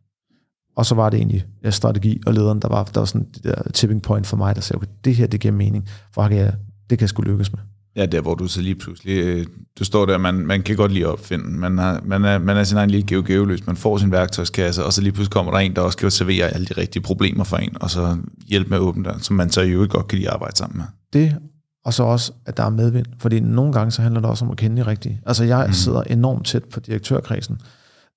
[0.75, 3.43] Og så var det egentlig ja, strategi og lederen, der var, der var sådan det
[3.43, 6.37] der tipping point for mig, der sagde, okay, det her, det giver mening, for kan
[6.37, 6.53] jeg,
[6.89, 7.59] det kan jeg sgu lykkes med.
[7.95, 9.45] Ja, der hvor du så lige pludselig, øh,
[9.79, 12.63] du står der, man, man kan godt lige opfinde, man, har, man, er, man er
[12.63, 15.75] sin egen lille geogeoløs, man får sin værktøjskasse, og så lige pludselig kommer der en,
[15.75, 18.17] der også kan servere alle de rigtige problemer for en, og så
[18.47, 20.57] hjælpe med at åbne der, som man så i øvrigt godt kan lide at arbejde
[20.57, 20.85] sammen med.
[21.13, 21.37] Det,
[21.85, 24.51] og så også, at der er medvind, fordi nogle gange så handler det også om
[24.51, 25.21] at kende de rigtige.
[25.25, 25.73] Altså jeg mm.
[25.73, 27.57] sidder enormt tæt på direktørkredsen,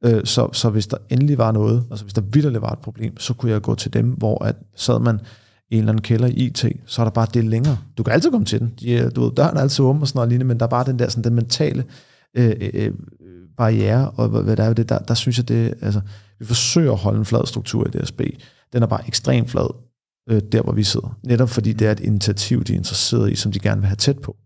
[0.05, 3.19] øh, så, så hvis der endelig var noget, altså hvis der vidderligt var et problem,
[3.19, 5.21] så kunne jeg gå til dem, hvor at sad man
[5.71, 7.79] en eller anden kælder i IT, så er der bare det længere.
[7.99, 8.75] Du kan altid komme til den.
[8.81, 10.71] De, øh, du ved, døren er altid åben og sådan noget lignende, men der er
[10.71, 11.85] bare den der sådan, den mentale
[12.37, 12.93] øh, øh, øh
[13.57, 16.01] barriere, og hvad der er det, der, der synes jeg, det, altså,
[16.39, 18.21] vi forsøger at holde en flad struktur i DSB.
[18.73, 19.75] Den er bare ekstremt flad,
[20.31, 21.19] øh, der hvor vi sidder.
[21.23, 23.97] Netop fordi det er et initiativ, de er interesseret i, som de gerne vil have
[23.97, 24.37] tæt på.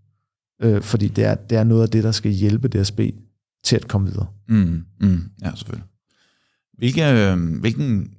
[0.63, 3.01] Øh, fordi det er, det er noget af det, der skal hjælpe DSB
[3.65, 4.27] til at komme videre.
[4.49, 5.87] Mm, mm, ja, selvfølgelig.
[6.79, 8.11] Hvilke, øh, hvilken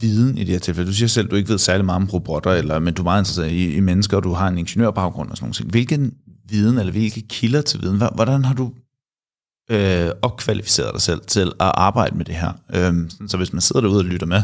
[0.00, 0.90] viden i det her tilfælde?
[0.90, 3.04] Du siger selv, at du ikke ved særlig meget om robotter, eller, men du er
[3.04, 5.70] meget interesseret i, i mennesker, og du har en ingeniørbaggrund og sådan noget.
[5.70, 6.14] Hvilken
[6.48, 8.72] viden, eller hvilke kilder til viden, hvordan har du
[9.70, 12.52] øh, opkvalificeret dig selv til at arbejde med det her?
[12.74, 14.42] Øh, så hvis man sidder derude og lytter med,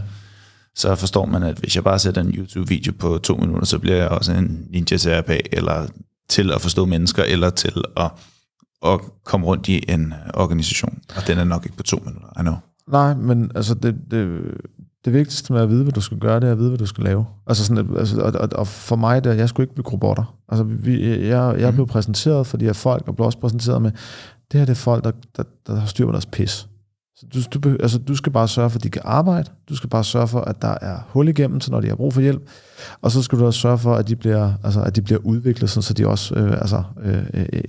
[0.77, 3.97] så forstår man, at hvis jeg bare sætter en YouTube-video på to minutter, så bliver
[3.97, 5.87] jeg også en ninja CRP, eller
[6.29, 8.11] til at forstå mennesker, eller til at,
[8.87, 10.99] at komme rundt i en organisation.
[11.17, 12.55] Og den er nok ikke på to minutter, I know.
[12.89, 14.43] Nej, men altså det, det,
[15.09, 16.87] det vigtigste med at vide, hvad du skal gøre, det er at vide, hvad du
[16.87, 17.27] skal lave.
[17.47, 20.37] Altså sådan, altså, og, og, og for mig, der, jeg skulle ikke blive robotter.
[20.49, 21.89] Altså, vi, jeg, jeg blev mm.
[21.89, 23.91] præsenteret for de her folk, og blev også præsenteret med,
[24.53, 26.69] det her det er folk, der, der, der har styr på deres pis.
[27.17, 29.51] Så du, du, altså, du skal bare sørge for, at de kan arbejde.
[29.69, 32.15] Du skal bare sørge for, at der er hul igennem, så når de har brug
[32.15, 32.51] for hjælp.
[33.03, 35.71] Og så skal du også sørge for, at de bliver, altså, at de bliver udviklet,
[35.71, 37.63] sådan, så de også, øh, altså, øh, øh, øh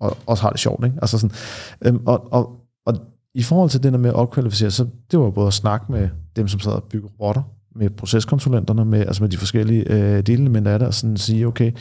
[0.00, 0.84] og, også har det sjovt.
[0.84, 0.98] Ikke?
[1.02, 1.36] Altså sådan,
[1.82, 2.56] øh, og, og,
[2.86, 2.94] og
[3.34, 6.08] i forhold til det der med at opkvalificere, så det var både at snakke med
[6.36, 7.42] dem, som sad og bygge robotter,
[7.74, 11.72] med proceskonsulenterne, med, altså med de forskellige øh, delelementer af det, og sådan sige, okay,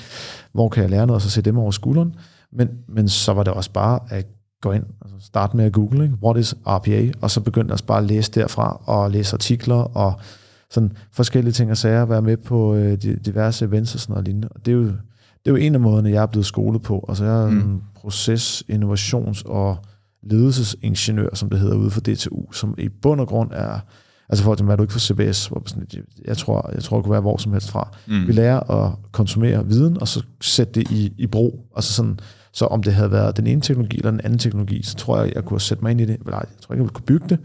[0.53, 2.15] hvor kan jeg lære noget, og så se dem over skulderen.
[2.53, 4.27] Men, men så var det også bare at
[4.61, 6.15] gå ind, altså starte med at google, ikke?
[6.23, 10.19] what is RPA, og så begyndte jeg bare at læse derfra, og læse artikler, og
[10.69, 14.47] sådan forskellige ting og sager, være med på øh, diverse events og sådan noget lignende.
[14.47, 14.93] Og det er jo, det
[15.45, 17.05] er jo en af måderne, jeg er blevet skolet på.
[17.09, 17.57] Altså jeg er mm.
[17.57, 19.77] en proces, innovations- og
[20.23, 23.79] ledelsesingeniør, som det hedder ude for DTU, som i bund og grund er,
[24.29, 25.87] altså for eksempel er du ikke for CBS, hvor sådan,
[26.25, 27.97] jeg tror, jeg tror, det kunne være hvor som helst fra.
[28.07, 28.27] Mm.
[28.27, 31.67] Vi lærer at konsumere viden, og så sætte det i, i brug.
[31.75, 32.19] Altså sådan,
[32.53, 35.35] så om det havde været den ene teknologi eller den anden teknologi, så tror jeg,
[35.35, 36.25] jeg kunne sætte mig ind i det.
[36.25, 37.39] Nej, jeg tror ikke, jeg ville kunne bygge det,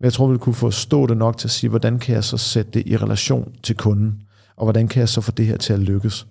[0.00, 2.36] men jeg tror, ville kunne forstå det nok til at sige, hvordan kan jeg så
[2.36, 4.14] sætte det i relation til kunden,
[4.56, 6.26] og hvordan kan jeg så få det her til at lykkes.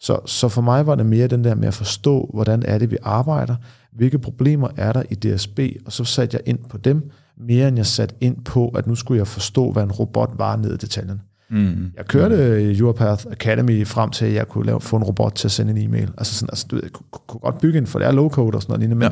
[0.00, 2.90] Så, så for mig var det mere den der med at forstå, hvordan er det,
[2.90, 3.56] vi arbejder,
[3.94, 7.76] hvilke problemer er der i DSB, og så satte jeg ind på dem, mere end
[7.76, 10.76] jeg satte ind på, at nu skulle jeg forstå, hvad en robot var ned i
[10.76, 11.20] detaljen.
[11.50, 11.92] Mm.
[11.96, 12.80] Jeg kørte mm.
[12.80, 15.88] Europath Academy frem til, at jeg kunne lave, få en robot til at sende en
[15.88, 16.10] e-mail.
[16.18, 18.62] Altså, sådan, altså du jeg kunne, kunne godt bygge en, for det er low-code og
[18.62, 19.08] sådan noget, men ja.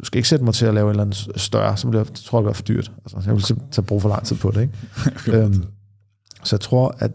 [0.00, 2.40] du skal ikke sætte mig til at lave en eller anden større, så bliver, tror
[2.40, 2.92] jeg, det for dyrt.
[3.04, 4.60] Altså, jeg vil simpelthen tage brug for lang tid på det.
[4.60, 4.72] Ikke?
[5.38, 5.64] øhm,
[6.44, 7.12] så jeg tror, at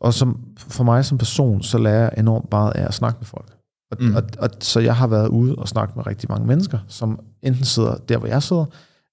[0.00, 3.26] og som, for mig som person, så lærer jeg enormt meget af at snakke med
[3.26, 3.57] folk.
[3.90, 4.16] Og, mm.
[4.16, 7.64] og, og, så jeg har været ude og snakket med rigtig mange mennesker, som enten
[7.64, 8.64] sidder der, hvor jeg sidder,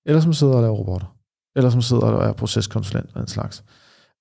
[0.05, 1.15] eller som sidder og laver robotter,
[1.55, 3.63] eller som sidder og er proceskonsulent og en slags.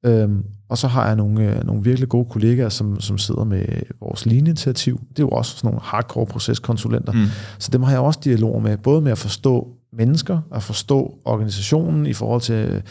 [0.07, 3.67] Øhm, og så har jeg nogle, øh, nogle virkelig gode kollegaer, som, som sidder med
[4.01, 5.01] vores linjeinitiativ.
[5.09, 7.13] Det er jo også sådan nogle hardcore proceskonsulenter.
[7.13, 7.25] Mm.
[7.59, 12.07] Så dem har jeg også dialog med, både med at forstå mennesker, at forstå organisationen
[12.07, 12.83] i forhold til,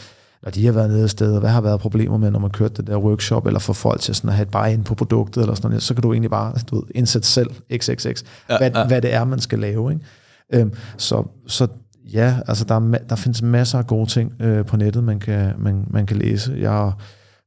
[0.44, 2.50] når de har været nede et sted, og hvad har været problemer med, når man
[2.50, 4.94] kørte det der workshop, eller få folk til sådan at have et bare ind på
[4.94, 8.58] produktet, eller sådan noget, så kan du egentlig bare du ved, indsætte selv xxx, ja,
[8.58, 8.86] hvad, ja.
[8.86, 9.92] hvad det er, man skal lave.
[9.92, 10.04] Ikke?
[10.52, 11.66] Øhm, så, så
[12.12, 15.52] ja, altså der, er, der findes masser af gode ting øh, på nettet, man kan,
[15.58, 16.54] man, man kan læse.
[16.58, 16.92] Jeg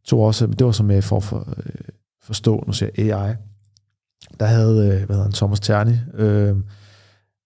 [0.05, 1.73] tog også, det var som med for at for, øh,
[2.23, 3.33] forstå, nu siger AI,
[4.39, 6.55] der havde, øh, hvad hedder han, Thomas Terni, øh,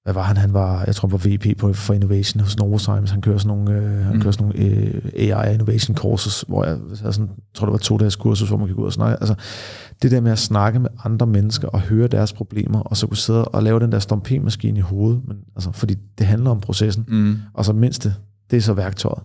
[0.04, 0.38] hvad var han?
[0.38, 3.12] Han var, jeg tror, han var VP på, for Innovation hos Novozymes.
[3.12, 4.22] Han kører sådan nogle, øh, han mm.
[4.22, 7.98] kører sådan nogle øh, AI Innovation Courses, hvor jeg, jeg sådan, tror, det var to
[7.98, 9.18] dages kursus, hvor man kan gå ud og snakke.
[9.20, 9.36] Altså,
[10.02, 13.18] det der med at snakke med andre mennesker og høre deres problemer, og så kunne
[13.18, 17.06] sidde og lave den der stomp-maskine i hovedet, men, altså, fordi det handler om processen.
[17.08, 17.38] Mm.
[17.54, 18.16] Og så mindst det,
[18.52, 19.24] det er så værktøjet.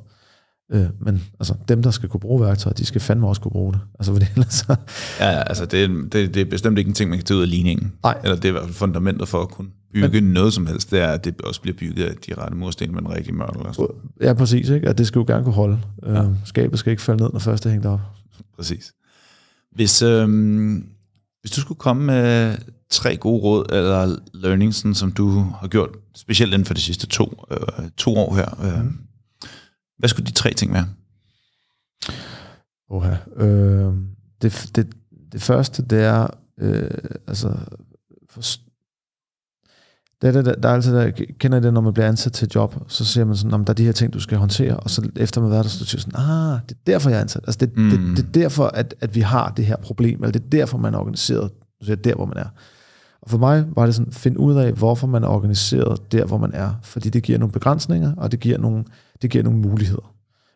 [0.72, 3.72] Øh, men altså, dem, der skal kunne bruge værktøjet, de skal fandme også kunne bruge
[3.72, 3.80] det.
[3.98, 4.76] Altså, for det ellers så...
[5.20, 7.42] Ja, altså, det, er, det, det er bestemt ikke en ting, man kan tage ud
[7.42, 7.92] af ligningen.
[8.02, 8.18] Nej.
[8.22, 10.90] Eller det er i hvert fald fundamentet for at kunne bygge men, noget som helst.
[10.90, 13.66] Det er, at det også bliver bygget af de rette mursten med en rigtig mørtel.
[13.66, 13.86] Altså.
[14.20, 14.68] Ja, præcis.
[14.68, 14.88] Ikke?
[14.88, 15.80] At det skal jo gerne kunne holde.
[16.02, 16.24] Øh, ja.
[16.44, 18.00] skabet skal ikke falde ned, når først er hængt op.
[18.56, 18.92] Præcis.
[19.72, 20.86] Hvis, øhm,
[21.40, 22.56] hvis du skulle komme med
[22.90, 25.30] tre gode råd eller learnings, som du
[25.60, 28.98] har gjort, specielt inden for de sidste to, øh, to år her, øh, mm
[29.98, 30.88] hvad skulle de tre ting være?
[32.90, 33.16] Oha.
[33.36, 33.94] Øh,
[34.42, 34.92] det, det,
[35.32, 36.26] det første, det er,
[36.58, 36.90] øh,
[37.26, 37.56] altså,
[38.30, 38.42] for,
[40.22, 41.10] det det, der, der er altid, der,
[41.40, 43.74] kender det, når man bliver ansat til et job, så siger man sådan, der er
[43.74, 46.00] de her ting, du skal håndtere, og så efter man har været der, så siger
[46.00, 47.42] sådan, ah, det er derfor, jeg er ansat.
[47.46, 47.90] Altså, det, mm.
[47.90, 50.78] det, det, er derfor, at, at vi har det her problem, eller det er derfor,
[50.78, 51.50] man er organiseret,
[51.82, 52.48] så er der, hvor man er.
[53.22, 56.38] Og for mig var det sådan, find ud af, hvorfor man er organiseret der, hvor
[56.38, 58.84] man er, fordi det giver nogle begrænsninger, og det giver nogle,
[59.22, 60.12] det giver nogle muligheder.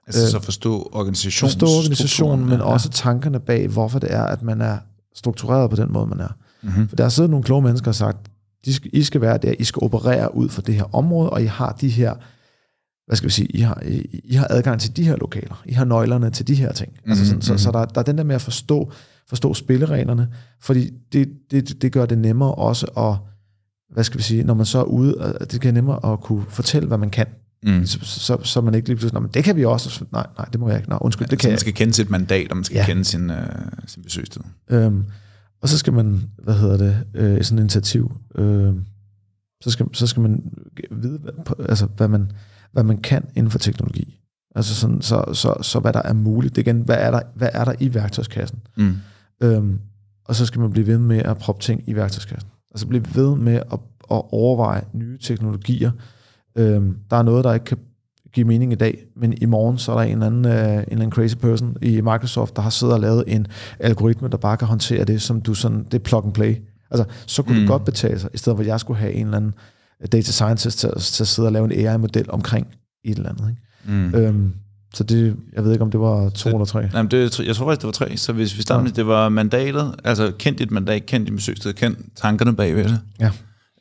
[0.07, 1.51] Altså så forstå organisationen.
[1.51, 2.65] Forstå organisationen, men ja.
[2.65, 4.79] også tankerne bag, hvorfor det er, at man er
[5.15, 6.29] struktureret på den måde, man er.
[6.63, 6.89] Mm-hmm.
[6.89, 8.30] For der er siddet nogle kloge mennesker og sagt,
[8.65, 11.43] de skal, I skal være der, I skal operere ud for det her område, og
[11.43, 12.15] I har de her,
[13.07, 15.73] hvad skal vi sige, I har, I, I har adgang til de her lokaler, I
[15.73, 16.93] har nøglerne til de her ting.
[16.93, 17.11] Mm-hmm.
[17.11, 18.93] Altså sådan, så, så der, der er den der med at forstå,
[19.29, 20.29] forstå spillereglerne,
[20.61, 23.17] fordi det, det, det gør det nemmere også at,
[23.95, 26.89] hvad skal vi sige, når man så er ude, det gør nemmere at kunne fortælle,
[26.89, 27.27] hvad man kan.
[27.63, 27.87] Mm.
[27.87, 30.05] Så, så, så man ikke lige pludselig, men det kan vi også.
[30.13, 30.89] Nej, nej, det må jeg ikke.
[30.89, 32.87] Nej, undskyld, ja, det kan man skal kende sit mandat, og man skal ja.
[32.87, 33.37] kende sin, uh,
[33.87, 34.41] sin besøgstid.
[34.71, 35.05] Øhm,
[35.63, 38.75] og så skal man, hvad hedder det, øh, sådan et initiativ, øh,
[39.63, 40.53] så, skal, så skal man
[40.91, 41.33] vide, hvad,
[41.69, 42.33] altså, hvad, man,
[42.73, 44.21] hvad man kan inden for teknologi.
[44.55, 46.57] Altså sådan, så, så, så hvad der er muligt.
[46.57, 48.59] Det igen, hvad er der, hvad er der i værktøjskassen?
[48.77, 48.95] Mm.
[49.43, 49.81] Øhm,
[50.25, 52.51] og så skal man blive ved med at proppe ting i værktøjskassen.
[52.71, 53.79] Altså blive ved med at,
[54.11, 55.91] at overveje nye teknologier,
[56.57, 57.79] Øhm, der er noget, der ikke kan
[58.33, 60.85] give mening i dag, men i morgen så er der en anden, uh, en eller
[60.91, 63.47] anden crazy person i Microsoft, der har siddet og lavet en
[63.79, 66.57] algoritme, der bare kan håndtere det, som du sådan, det er plug and play.
[66.91, 67.61] Altså, så kunne mm.
[67.61, 69.55] det godt betale sig, i stedet for at jeg skulle have en eller anden
[70.13, 72.67] data scientist til, til at sidde og lave en AI-model omkring
[73.05, 73.49] et eller andet.
[73.51, 73.63] Ikke?
[73.85, 74.15] Mm.
[74.15, 74.53] Øhm,
[74.95, 76.89] så det, jeg ved ikke, om det var to det, eller tre.
[76.93, 78.17] Nej, men det, jeg tror faktisk, det var tre.
[78.17, 78.85] Så hvis vi starter ja.
[78.85, 83.01] med, det var mandatet, altså kendt dit mandat, kendt din besøgssted, kendt tankerne bagved det.
[83.21, 83.31] Ja.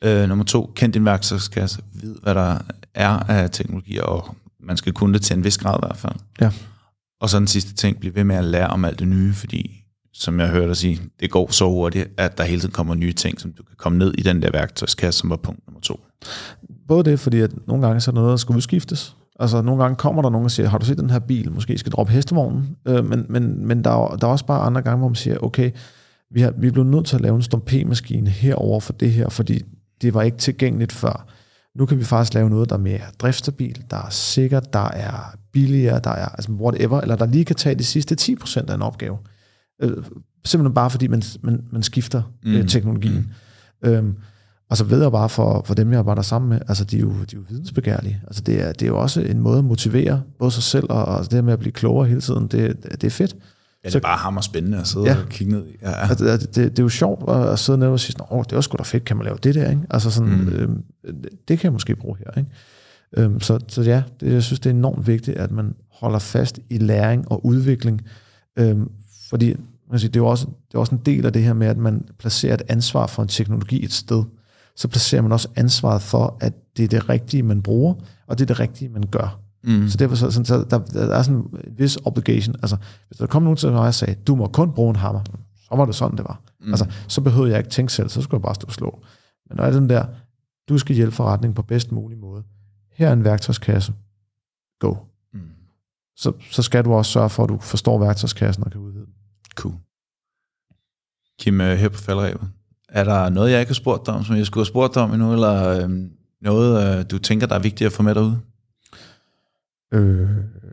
[0.04, 1.82] Øh, nummer to, kend din værktøjskasse.
[1.94, 2.58] Vid, hvad der
[3.00, 6.16] er af teknologier, og man skal kunne det til en vis grad i hvert fald.
[6.42, 6.52] Ja.
[7.22, 9.76] Og så den sidste ting, bliv ved med at lære om alt det nye, fordi
[10.14, 13.14] som jeg hørte dig sige, det går så hurtigt, at der hele tiden kommer nye
[13.14, 16.00] ting, som du kan komme ned i den der værktøjskasse, som var punkt nummer to.
[16.88, 19.16] Både det, fordi at nogle gange så er der noget, der skal udskiftes.
[19.40, 21.78] Altså nogle gange kommer der nogen og siger, har du set den her bil, måske
[21.78, 22.76] skal droppe hestevognen.
[22.88, 25.38] Øh, men men, men der, er, der er også bare andre gange, hvor man siger,
[25.38, 25.72] okay,
[26.32, 29.12] vi, har, vi er blevet nødt til at lave en stum P-maskine herover for det
[29.12, 29.62] her, fordi
[30.02, 31.28] det var ikke tilgængeligt før.
[31.80, 35.36] Nu kan vi faktisk lave noget, der er mere driftstabil, der er sikkert, der er
[35.52, 38.82] billigere, der er altså whatever, eller der lige kan tage de sidste 10% af en
[38.82, 39.18] opgave.
[39.82, 40.04] Øh,
[40.46, 42.52] simpelthen bare fordi man, man, man skifter mm.
[42.52, 43.34] øh, teknologien.
[43.84, 43.90] Mm.
[43.90, 44.16] Øhm,
[44.70, 47.02] og så ved jeg bare for, for dem, jeg arbejder sammen med, altså de er
[47.02, 48.22] jo, de er jo vidensbegærlige.
[48.28, 51.06] Altså det er, det er jo også en måde at motivere både sig selv og,
[51.06, 52.48] og det med at blive klogere hele tiden.
[52.48, 53.36] Det, det er fedt.
[53.84, 55.18] Ja, det er bare hammer spændende at sidde ja.
[55.18, 55.76] og kigge ned i.
[55.82, 55.92] Ja.
[55.92, 58.62] Altså, det, det, det er jo sjovt at sidde ned og sige, åh, det var
[58.62, 59.82] sgu da fedt, kan man lave det der, ikke?
[59.90, 60.48] Altså sådan, mm.
[60.50, 60.84] øhm,
[61.48, 62.50] det kan jeg måske bruge her, ikke?
[63.18, 66.60] Øhm, så, så ja, det, jeg synes, det er enormt vigtigt, at man holder fast
[66.70, 68.02] i læring og udvikling,
[68.60, 68.92] øhm,
[69.30, 69.56] fordi
[69.90, 71.68] man siger, det, er jo også, det er også en del af det her med,
[71.68, 74.24] at man placerer et ansvar for en teknologi et sted,
[74.76, 77.94] så placerer man også ansvaret for, at det er det rigtige, man bruger,
[78.28, 79.40] og det er det rigtige, man gør.
[79.64, 79.88] Mm.
[79.88, 81.48] Så derfor så, sådan, så der, der er sådan en
[81.78, 82.56] vis obligation.
[82.62, 85.22] Altså, hvis der kom nogen til mig og sagde, du må kun bruge en hammer,
[85.56, 86.42] så var det sådan, det var.
[86.60, 86.70] Mm.
[86.70, 89.04] Altså, så behøvede jeg ikke tænke selv, så skulle jeg bare stå og slå.
[89.50, 90.06] Men når er den der,
[90.70, 92.44] du skal hjælpe forretningen på bedst mulig måde.
[92.92, 93.94] Her er en værktøjskasse.
[94.80, 94.96] Go.
[95.34, 95.42] Mm.
[96.18, 99.14] så, så skal du også sørge for, at du forstår værktøjskassen og kan udvide den.
[99.56, 99.76] Cool.
[101.40, 102.50] Kim, øh, her på faldrebet,
[102.90, 105.04] er der noget, jeg ikke har spurgt dig om, som jeg skulle have spurgt dig
[105.04, 105.90] om endnu, eller øh,
[106.42, 108.40] noget, øh, du tænker, der er vigtigt at få med derude?
[109.92, 110.30] Øh,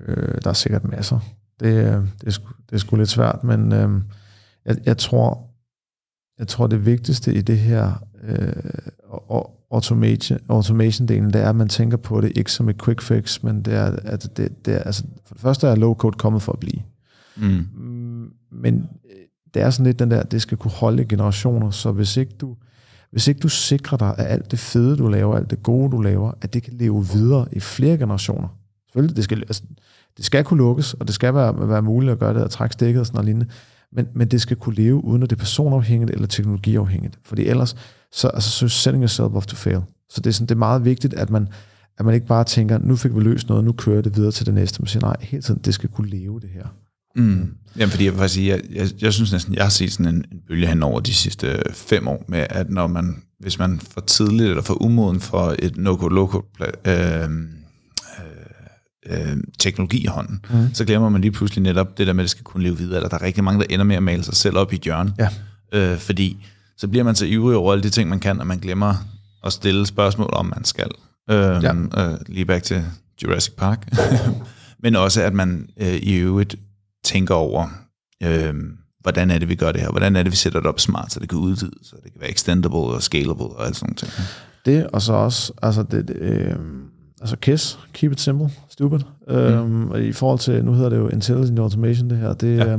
[0.07, 1.19] øh, der er sikkert masser.
[1.61, 4.01] Det, øh, det, er, sgu, det er sgu lidt svært, men øh,
[4.65, 5.51] jeg, jeg tror,
[6.39, 8.53] jeg tror det vigtigste i det her øh,
[9.71, 13.63] automation, automation-delen, det er, at man tænker på det ikke som et quick fix, men
[13.63, 16.61] det er, at det, det er, altså, for det første er low-code kommet for at
[16.61, 16.83] blive.
[17.37, 17.67] Mm.
[17.75, 18.89] Mm, Men
[19.55, 22.57] det er sådan lidt den der, det skal kunne holde generationer, så hvis ikke du,
[23.11, 26.01] hvis ikke du sikrer dig, at alt det fede, du laver, alt det gode, du
[26.01, 28.49] laver, at det kan leve videre i flere generationer.
[28.97, 29.63] Selvfølgelig, det skal, altså,
[30.17, 32.73] det skal kunne lukkes, og det skal være, være muligt at gøre det, at trække
[32.73, 33.47] stikket og sådan noget lignende,
[33.93, 37.19] men, men det skal kunne leve, uden at det er personafhængigt eller teknologiafhængigt.
[37.25, 37.77] Fordi ellers,
[38.13, 39.81] så, altså, så setting yourself up to fail.
[40.09, 41.49] Så det er, sådan, det er meget vigtigt, at man,
[41.99, 44.47] at man ikke bare tænker, nu fik vi løst noget, nu kører det videre til
[44.47, 44.83] det næste.
[44.83, 46.67] Man siger, nej, hele tiden, det skal kunne leve det her.
[47.17, 47.55] Mm.
[47.77, 50.15] Jamen, fordi jeg vil faktisk sige, jeg, jeg, jeg synes næsten, jeg har set sådan
[50.15, 53.81] en, en bølge hen over de sidste fem år, med at når man, hvis man
[53.81, 56.45] for tidligt eller for umoden for et no-go-loco
[56.87, 57.29] øh,
[59.09, 60.75] øh, teknologi i hånden, mm.
[60.75, 62.97] så glemmer man lige pludselig netop det der med, at det skal kunne leve videre,
[62.97, 64.83] eller der er rigtig mange, der ender med at male sig selv op i et
[64.83, 65.15] hjørne.
[65.19, 65.29] Ja.
[65.73, 66.47] Øh, fordi
[66.77, 68.95] så bliver man så ivrig over alle de ting, man kan, og man glemmer
[69.45, 70.91] at stille spørgsmål, om man skal.
[71.31, 71.73] Øh, ja.
[71.75, 72.85] øh, lige back til
[73.23, 73.89] Jurassic Park.
[74.83, 76.57] Men også, at man øh, i øvrigt
[77.05, 77.69] tænker over,
[78.23, 78.55] øh,
[79.01, 79.91] hvordan er det, vi gør det her?
[79.91, 82.21] Hvordan er det, vi sætter det op smart, så det kan udvides, så det kan
[82.21, 84.45] være extendable og scalable og alt sådan noget.
[84.67, 86.57] Det, og så også, altså, det, det, øh,
[87.21, 88.99] altså KISS, keep it simple, stupid.
[89.29, 89.35] Mm.
[89.35, 92.33] Øhm, I forhold til, nu hedder det jo Intelligent Automation, det her.
[92.33, 92.73] Det, ja.
[92.73, 92.79] øh,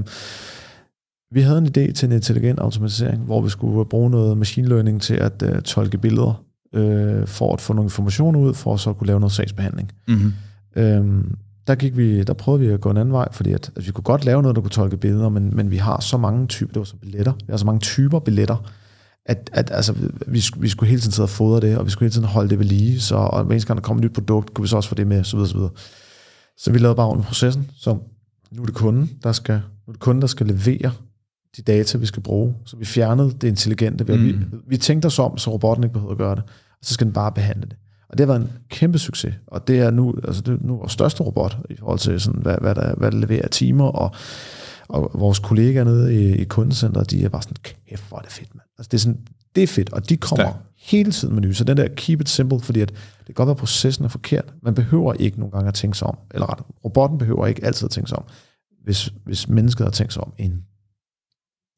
[1.32, 5.02] vi havde en idé til en intelligent automatisering, hvor vi skulle bruge noget machine learning
[5.02, 8.94] til at øh, tolke billeder, øh, for at få nogle informationer ud, for at så
[8.94, 9.92] kunne lave noget sagsbehandling.
[10.08, 10.34] Mm-hmm.
[10.76, 11.36] Øhm,
[11.68, 13.92] der, gik vi, der prøvede vi at gå en anden vej, fordi at, at vi
[13.92, 16.74] kunne godt lave noget, der kunne tolke billeder, men, men vi har så mange typer,
[16.74, 18.72] det var så billetter, vi har så mange typer billetter,
[19.28, 19.94] at, at altså,
[20.28, 22.50] vi, vi skulle hele tiden sidde og fodre det, og vi skulle hele tiden holde
[22.50, 24.68] det ved lige, så og hver eneste gang der kom et nyt produkt, kunne vi
[24.68, 25.72] så også få det med, så videre, så videre.
[26.58, 27.98] Så vi lavede bare under processen, så
[28.52, 30.92] nu er det kunden, der skal, nu er det kunden, der skal levere
[31.58, 32.56] de data, vi skal bruge.
[32.66, 34.08] Så vi fjernede det intelligente.
[34.08, 34.26] Ved, mm.
[34.26, 34.36] vi,
[34.68, 36.44] vi tænkte os om, så robotten ikke behøver at gøre det.
[36.72, 37.78] Og så skal den bare behandle det.
[38.10, 39.36] Og det har været en kæmpe succees.
[39.48, 42.42] Og det er nu, altså det er nu vores største robot, i forhold til, sådan,
[42.42, 43.86] hvad, hvad, der, hvad der leverer af timer.
[43.86, 44.12] Og,
[44.90, 47.58] og vores kollegaer nede i, i kundecenteret, de er bare sådan,
[47.90, 48.67] kæft, hvor er det fedt, mand.
[48.78, 50.56] Altså det er, sådan, det er fedt, og de kommer Stærk.
[50.78, 51.54] hele tiden med nye.
[51.54, 54.10] Så den der keep it simple, fordi at det kan godt være, at processen er
[54.10, 54.54] forkert.
[54.62, 56.18] Man behøver ikke nogle gange at tænke sig om.
[56.34, 58.26] Eller ret, robotten behøver ikke altid at tænke sig om,
[58.84, 60.64] hvis, hvis mennesket har tænkt sig om inden.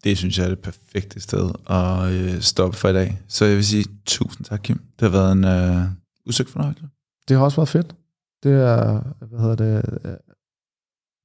[0.04, 3.22] Det synes jeg er det perfekte sted at øh, stoppe for i dag.
[3.28, 4.78] Så jeg vil sige tusind tak, Kim.
[5.00, 5.86] Det har været en øh,
[6.26, 6.84] usøgt fornøjelse.
[7.28, 7.96] Det har også været fedt.
[8.44, 10.14] Det er, hvad hedder det, øh,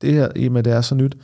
[0.01, 1.17] det her, i med det er så nyt,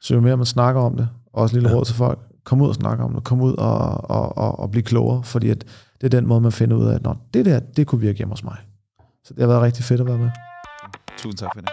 [0.00, 1.74] så jo mere man snakker om det, og også lille ja.
[1.74, 2.18] råd til folk,
[2.48, 5.50] kom ud og snakke om det, kom ud og, og, og, og blive klogere, fordi
[5.50, 5.64] at
[6.00, 8.16] det er den måde, man finder ud af, at Nå, det der, det kunne virke
[8.18, 8.56] hjemme hos mig.
[9.24, 10.30] Så det har været rigtig fedt at være med.
[11.18, 11.70] Tusind tak for det.